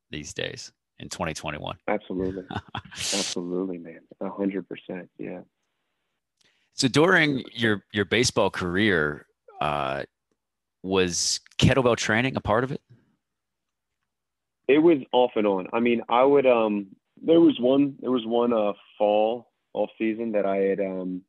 [0.09, 1.77] these days in 2021.
[1.87, 2.43] absolutely,
[2.93, 5.09] absolutely, man, a hundred percent.
[5.17, 5.41] Yeah.
[6.73, 9.27] So during your your baseball career,
[9.61, 10.03] uh,
[10.83, 12.81] was kettlebell training a part of it?
[14.67, 15.67] It was off and on.
[15.73, 16.87] I mean, I would um
[17.21, 21.21] there was one there was one uh fall off season that I had um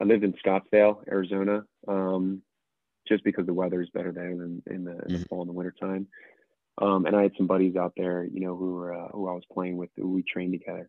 [0.00, 2.42] I lived in Scottsdale, Arizona, um
[3.08, 5.28] just because the weather is better there than in the, in the Mhm.
[5.28, 6.06] fall and the winter time.
[6.80, 9.32] Um and I had some buddies out there, you know, who were uh, who I
[9.32, 10.88] was playing with who we trained together.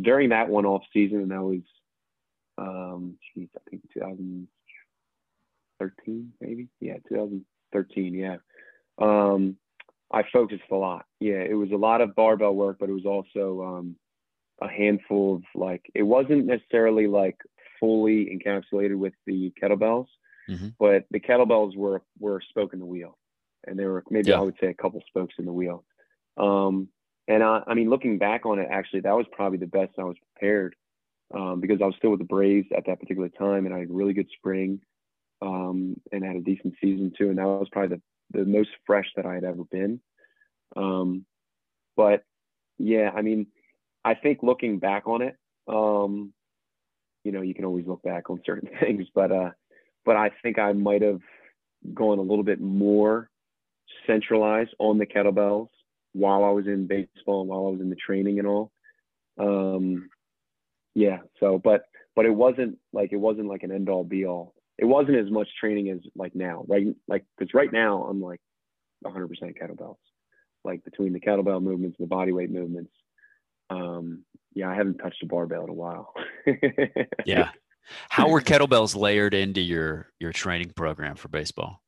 [0.00, 1.62] During that one off season and that was
[2.56, 6.68] um geez, I think 2013 maybe.
[6.80, 8.36] Yeah, 2013, yeah.
[8.98, 9.56] Um
[10.12, 11.06] I focused a lot.
[11.20, 13.96] Yeah, it was a lot of barbell work, but it was also um,
[14.60, 17.36] a handful of like it wasn't necessarily like
[17.78, 20.06] fully encapsulated with the kettlebells,
[20.48, 20.74] Mhm.
[20.78, 23.16] but the kettlebells were were a spoke in the wheel,
[23.66, 24.38] and there were maybe Yeah.
[24.40, 25.84] I would say a couple spokes in the wheel.
[26.36, 26.88] Um,
[27.28, 30.04] and I, I mean, looking back on it, actually, that was probably the best I
[30.04, 30.74] was prepared
[31.32, 33.90] um, because I was still with the Braves at that particular time, and I had
[33.90, 34.80] a really good spring
[35.40, 39.06] um, and had a decent season too, and that was probably the the most fresh
[39.16, 40.00] that I had ever been.
[40.76, 41.24] Um,
[41.96, 42.22] but
[42.78, 43.46] yeah, I mean,
[44.04, 45.36] I think looking back on it,
[45.68, 46.32] um,
[47.24, 49.50] you know, you can always look back on certain things, but uh,
[50.04, 51.20] but I think I might have
[51.94, 53.28] gone a little bit more
[54.06, 55.68] centralized on the kettlebells
[56.12, 58.72] while I was in baseball and while I was in the training and all.
[59.38, 60.08] Um,
[60.94, 61.18] yeah.
[61.38, 61.84] So, but
[62.16, 64.54] but it wasn't like it wasn't like an end all be all.
[64.80, 66.86] It wasn't as much training as like now, right?
[67.06, 68.40] Like because right now I'm like
[69.04, 69.28] 100%
[69.60, 69.96] kettlebells,
[70.64, 72.92] like between the kettlebell movements and the body weight movements.
[73.68, 74.24] Um,
[74.54, 76.12] yeah, I haven't touched a barbell in a while.
[77.24, 77.50] Yeah.
[78.08, 81.80] How were kettlebells layered into your your training program for baseball?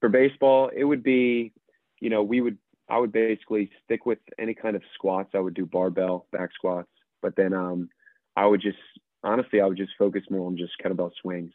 [0.00, 1.52] for baseball, it would be,
[2.00, 5.30] you know, we would, I would basically stick with any kind of squats.
[5.34, 6.88] I would do barbell back squats,
[7.22, 7.88] but then um,
[8.36, 8.78] I would just,
[9.24, 11.52] honestly, I would just focus more on just kettlebell swings.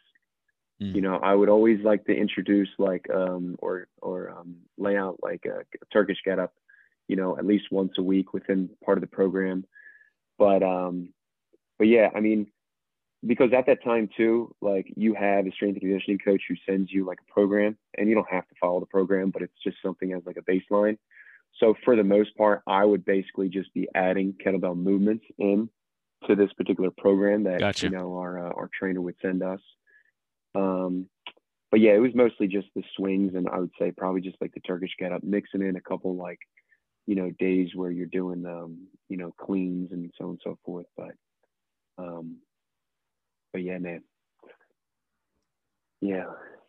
[0.82, 0.94] Mm.
[0.94, 5.18] You know, I would always like to introduce like, um, or, or um, lay out
[5.22, 6.52] like a, a Turkish getup,
[7.08, 9.64] you know, at least once a week within part of the program.
[10.38, 11.10] But, um,
[11.78, 12.46] but yeah, I mean,
[13.24, 16.90] because at that time too, like you have a strength and conditioning coach who sends
[16.90, 19.76] you like a program and you don't have to follow the program, but it's just
[19.82, 20.98] something as like a baseline.
[21.60, 25.68] So for the most part, I would basically just be adding kettlebell movements in
[26.26, 27.86] to this particular program that Gotcha.
[27.86, 29.60] you know our uh, our trainer would send us.
[30.54, 31.08] Um,
[31.70, 34.52] but yeah, it was mostly just the swings, and I would say probably just like
[34.52, 36.38] the Turkish get up, mixing in a couple like
[37.06, 40.58] you know days where you're doing um, you know cleans and so on and so
[40.64, 40.86] forth.
[40.96, 41.12] But
[41.98, 42.36] um,
[43.52, 44.02] but yeah, man,
[46.00, 46.24] yeah,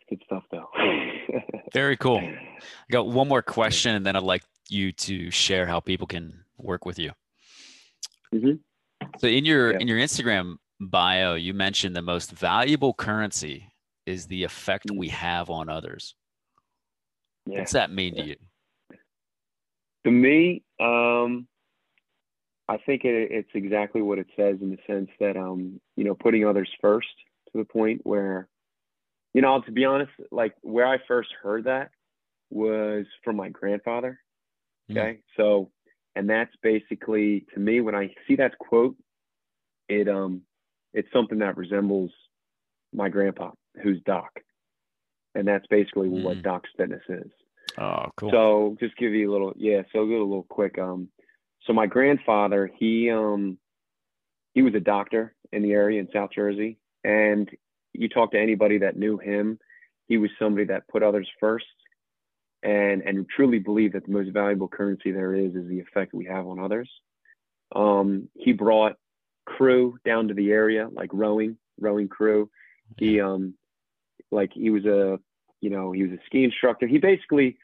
[0.10, 0.70] good stuff though.
[1.74, 2.20] Very cool.
[2.20, 2.38] I
[2.92, 6.86] got one more question, and then I'd like you to share how people can work
[6.86, 7.12] with you.
[8.34, 8.60] Mhm.
[9.20, 9.80] So in your Yeah.
[9.82, 13.73] in your Instagram bio, you mentioned the most valuable currency
[14.06, 14.98] is the effect Mm.
[14.98, 16.16] we have on others.
[17.46, 17.60] Yeah.
[17.60, 18.36] What's that mean to you?
[20.06, 21.48] To me, um,
[22.68, 26.16] I think it, it's exactly what it says in the sense that, um, you know,
[26.16, 27.08] putting others first
[27.52, 28.48] to the point where,
[29.34, 31.92] you know, to be honest, like where I first heard that
[32.50, 34.20] was from my grandfather.
[34.90, 34.98] Mm.
[34.98, 35.20] Okay.
[35.38, 35.72] So,
[36.16, 38.96] and that's basically to me, when I see that quote,
[39.90, 40.42] it, um,
[40.94, 42.12] it's something that resembles
[42.94, 43.52] my grandpa,
[43.82, 44.32] who's Doc.
[45.36, 46.44] And that's basically what Mm.
[46.44, 47.32] Doc's fitness is.
[47.78, 48.32] Oh, cool.
[48.32, 49.82] So just give you a little, yeah.
[49.92, 50.78] So give a little quick.
[50.78, 51.10] Um,
[51.66, 53.58] so my grandfather, he um,
[54.54, 57.50] he was a doctor in the area in South Jersey, and
[57.94, 59.58] you talk to anybody that knew him,
[60.08, 61.66] he was somebody that put others first,
[62.62, 66.26] and and truly believed that the most valuable currency there is is the effect we
[66.26, 66.90] have on others.
[67.76, 68.98] Um, he brought
[69.46, 72.50] crew down to the area, like rowing, rowing crew.
[72.98, 73.56] He um,
[74.34, 75.20] like he was a
[75.64, 76.86] you know, he was a ski instructor.
[76.86, 77.58] He basically,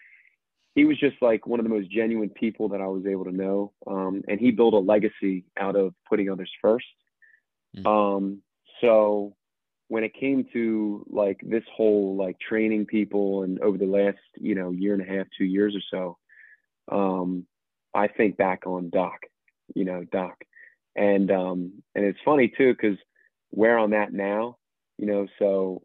[0.74, 3.36] he was just like one of the most genuine people that I was able to
[3.36, 3.74] know.
[3.86, 6.86] Um, and he built a legacy out of putting others first.
[7.76, 7.86] Mm.
[7.86, 8.42] Um,
[8.80, 9.36] so
[9.90, 14.56] when it came to like this whole like training people and over the last, you
[14.56, 16.18] know, year and a half, two years or
[16.90, 17.46] so, um,
[17.94, 19.20] I think back on Doc,
[19.76, 20.38] you know, Doc.
[20.96, 22.96] And, um, and it's funny too, cause
[23.50, 24.56] where I'm at now,
[24.98, 25.82] you know, so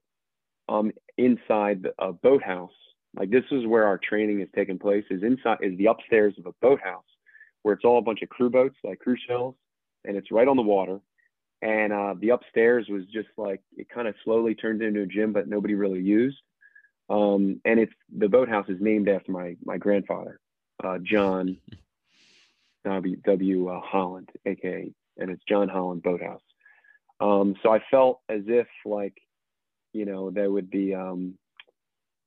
[0.69, 2.73] um, inside the- a boathouse.
[3.17, 5.05] Like this is where our training is taking place.
[5.11, 7.05] Is inside is the upstairs of a boathouse,
[7.63, 9.55] where it's all a bunch of crew boats, like cruise shells,
[10.05, 11.01] and it's right on the water.
[11.63, 15.33] And uh, the upstairs was just like it kind of slowly turned into a gym,
[15.33, 16.39] but nobody really used.
[17.09, 20.41] Um, and it's the boathouse is named after my my grandfather,
[20.83, 21.59] uh, John
[22.85, 23.17] W.
[23.25, 23.69] W.
[23.69, 26.43] Uh, Holland, aka, and it's John Holland Boathouse.
[27.21, 29.17] Um, so I felt as if like
[29.95, 31.39] you know, that would be um,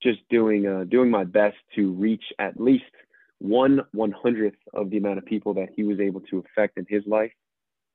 [0.02, 2.86] just doing uh, doing my best to reach at least
[3.40, 6.86] one one hundredth of the amount of people that he was able to affect in
[6.90, 7.32] his life.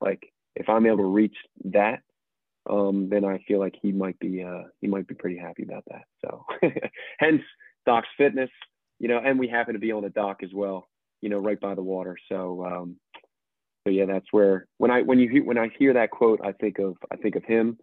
[0.00, 2.02] Like if I'm able to reach that,
[2.68, 5.84] um, then I feel like he might be uh, he might be pretty happy about
[5.90, 6.04] that.
[6.24, 6.44] So
[7.18, 7.42] hence
[7.86, 8.50] Doc's Fitness,
[9.00, 10.88] you know, and we happen to be on the dock as well,
[11.20, 12.16] you know, right by the water.
[12.28, 12.96] So um,
[13.84, 16.78] so yeah, that's where when I when you when I hear that quote, I think
[16.78, 17.78] of I think of him,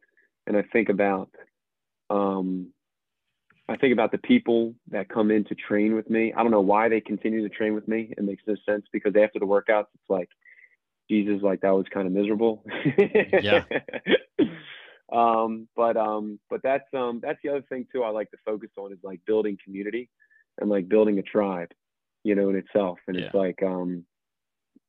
[0.47, 1.29] and I think about
[2.09, 2.71] um,
[3.67, 6.33] I think about the people that come in to train with me.
[6.33, 8.13] I don't know why they continue to train with me.
[8.17, 10.29] It makes no sense because after the workouts, it's like,
[11.09, 12.63] Jesus, like that was kind of miserable.
[13.41, 13.63] Yeah.
[15.11, 18.03] um, but um, but that's um, that's the other thing too.
[18.03, 20.09] I like to focus on is like building community
[20.59, 21.69] and like building a tribe,
[22.23, 22.99] you know, in itself.
[23.07, 24.05] And it's like um,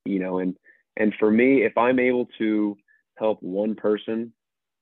[0.05, 0.57] you know, and
[0.97, 2.77] and for me, if I'm able to
[3.17, 4.33] help one person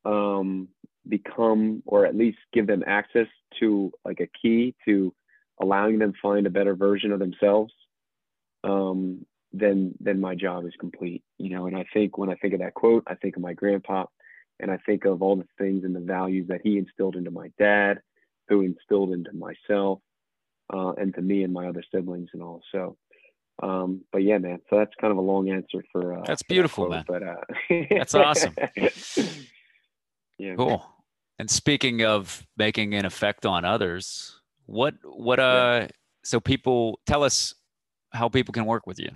[0.04, 0.68] um,
[1.08, 3.26] become or at least give them access
[3.60, 5.14] to like a key to
[5.60, 7.72] allowing them find a better version of themselves
[8.64, 12.52] um, then then my job is complete you know and i think when i think
[12.52, 14.04] of that quote i think of my grandpa
[14.60, 17.50] and i think of all the things and the values that he instilled into my
[17.58, 17.98] dad
[18.48, 20.00] who instilled into myself
[20.72, 22.96] uh, and to me and my other siblings and all so
[23.62, 26.48] um, but yeah man so that's kind of a long answer for uh, That's for
[26.48, 27.04] that beautiful, quote, man.
[27.08, 28.54] but uh That's awesome.
[30.38, 30.84] yeah Cool.
[31.38, 35.88] And speaking of making an effect on others, what what uh
[36.24, 37.54] so people tell us
[38.12, 39.10] how people can work with you.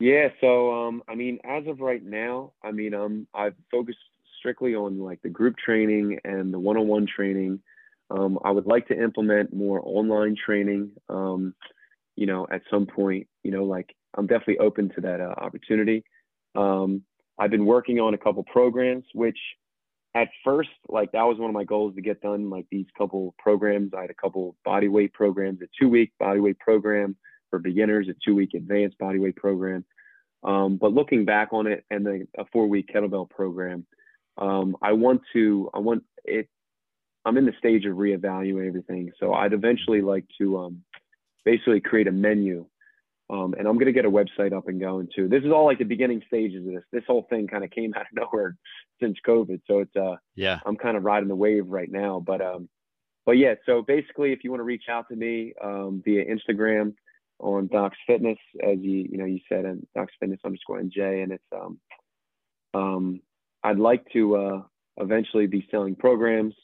[0.00, 3.98] Yeah, so um, I mean, as of right now, I mean, um, I've focused
[4.38, 7.60] strictly on like the group training and the one-on-one training.
[8.10, 10.90] Um, I would like to implement more online training.
[11.08, 11.54] Um,
[12.16, 16.04] you know, at some point, you know, like I'm definitely open to that uh, opportunity.
[16.54, 17.02] Um,
[17.38, 19.38] I've been working on a couple programs, which
[20.14, 22.48] at first, like that was one of my goals to get done.
[22.48, 26.58] Like these couple programs, I had a couple body weight programs, a two-week body weight
[26.58, 27.16] program
[27.50, 29.84] for beginners, a two-week advanced body weight program.
[30.44, 33.86] Um, but looking back on it, and the, a four-week kettlebell program,
[34.36, 36.48] um, I want to, I want it.
[37.24, 40.82] I'm in the stage of reevaluating everything, so I'd eventually like to um,
[41.44, 42.66] basically create a menu,
[43.30, 45.28] um, and I'm going to get a website up and going too.
[45.28, 46.82] This is all like the beginning stages of this.
[46.92, 48.56] This whole thing kind of came out of nowhere
[49.00, 50.60] since COVID, so it's uh, Yeah.
[50.66, 52.22] I'm kind of riding the wave right now.
[52.24, 52.68] But um,
[53.24, 56.94] but yeah, so basically, if you want to reach out to me um, via Instagram
[57.38, 61.32] on Doc's Fitness, as you you know you said, and Doc's Fitness underscore NJ, and
[61.32, 61.78] it's um
[62.74, 63.20] um
[63.62, 64.62] I'd like to uh,
[64.98, 66.54] eventually be selling programs,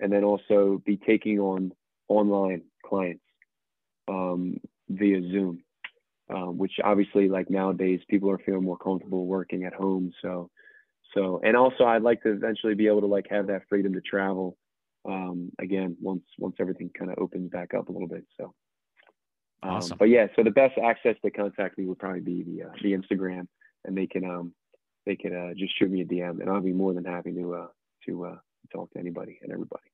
[0.00, 1.72] and then also be taking on
[2.08, 3.22] online clients.
[4.08, 4.58] Um,
[4.88, 5.62] via Zoom,
[6.34, 10.12] um, which obviously like nowadays people are feeling more comfortable working at home.
[10.22, 10.50] So,
[11.14, 14.00] so and also I'd like to eventually be able to like have that freedom to
[14.00, 14.56] travel
[15.04, 18.24] um, again once once everything kind of opens back up a little bit.
[18.38, 18.54] So,
[19.62, 19.98] um, Awesome.
[19.98, 22.92] but yeah, so the best access to contact me would probably be the uh, the
[22.92, 23.46] Instagram,
[23.84, 24.54] and they can um
[25.04, 27.54] they can uh, just shoot me a DM, and I'll be more than happy to
[27.54, 27.66] uh
[28.06, 28.36] to uh
[28.72, 29.84] talk to anybody and everybody.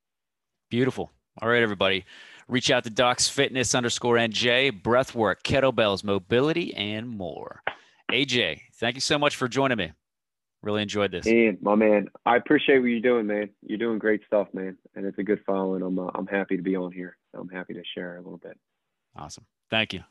[0.71, 1.11] Beautiful.
[1.41, 2.05] All right, everybody.
[2.49, 7.63] Reach out to Docs Fitness underscore NJ, breathwork, kettlebells, mobility, and more.
[8.11, 9.93] AJ, thank you so much for joining me.
[10.63, 11.27] Really enjoyed this.
[11.27, 13.51] And my man, I appreciate what you're doing, man.
[13.63, 15.83] You're doing great stuff, man, and it's a good following.
[15.83, 17.17] I'm uh, I'm happy to be on here.
[17.35, 18.59] I'm happy to share a little bit.
[19.15, 19.45] Awesome.
[19.71, 20.03] Thank you.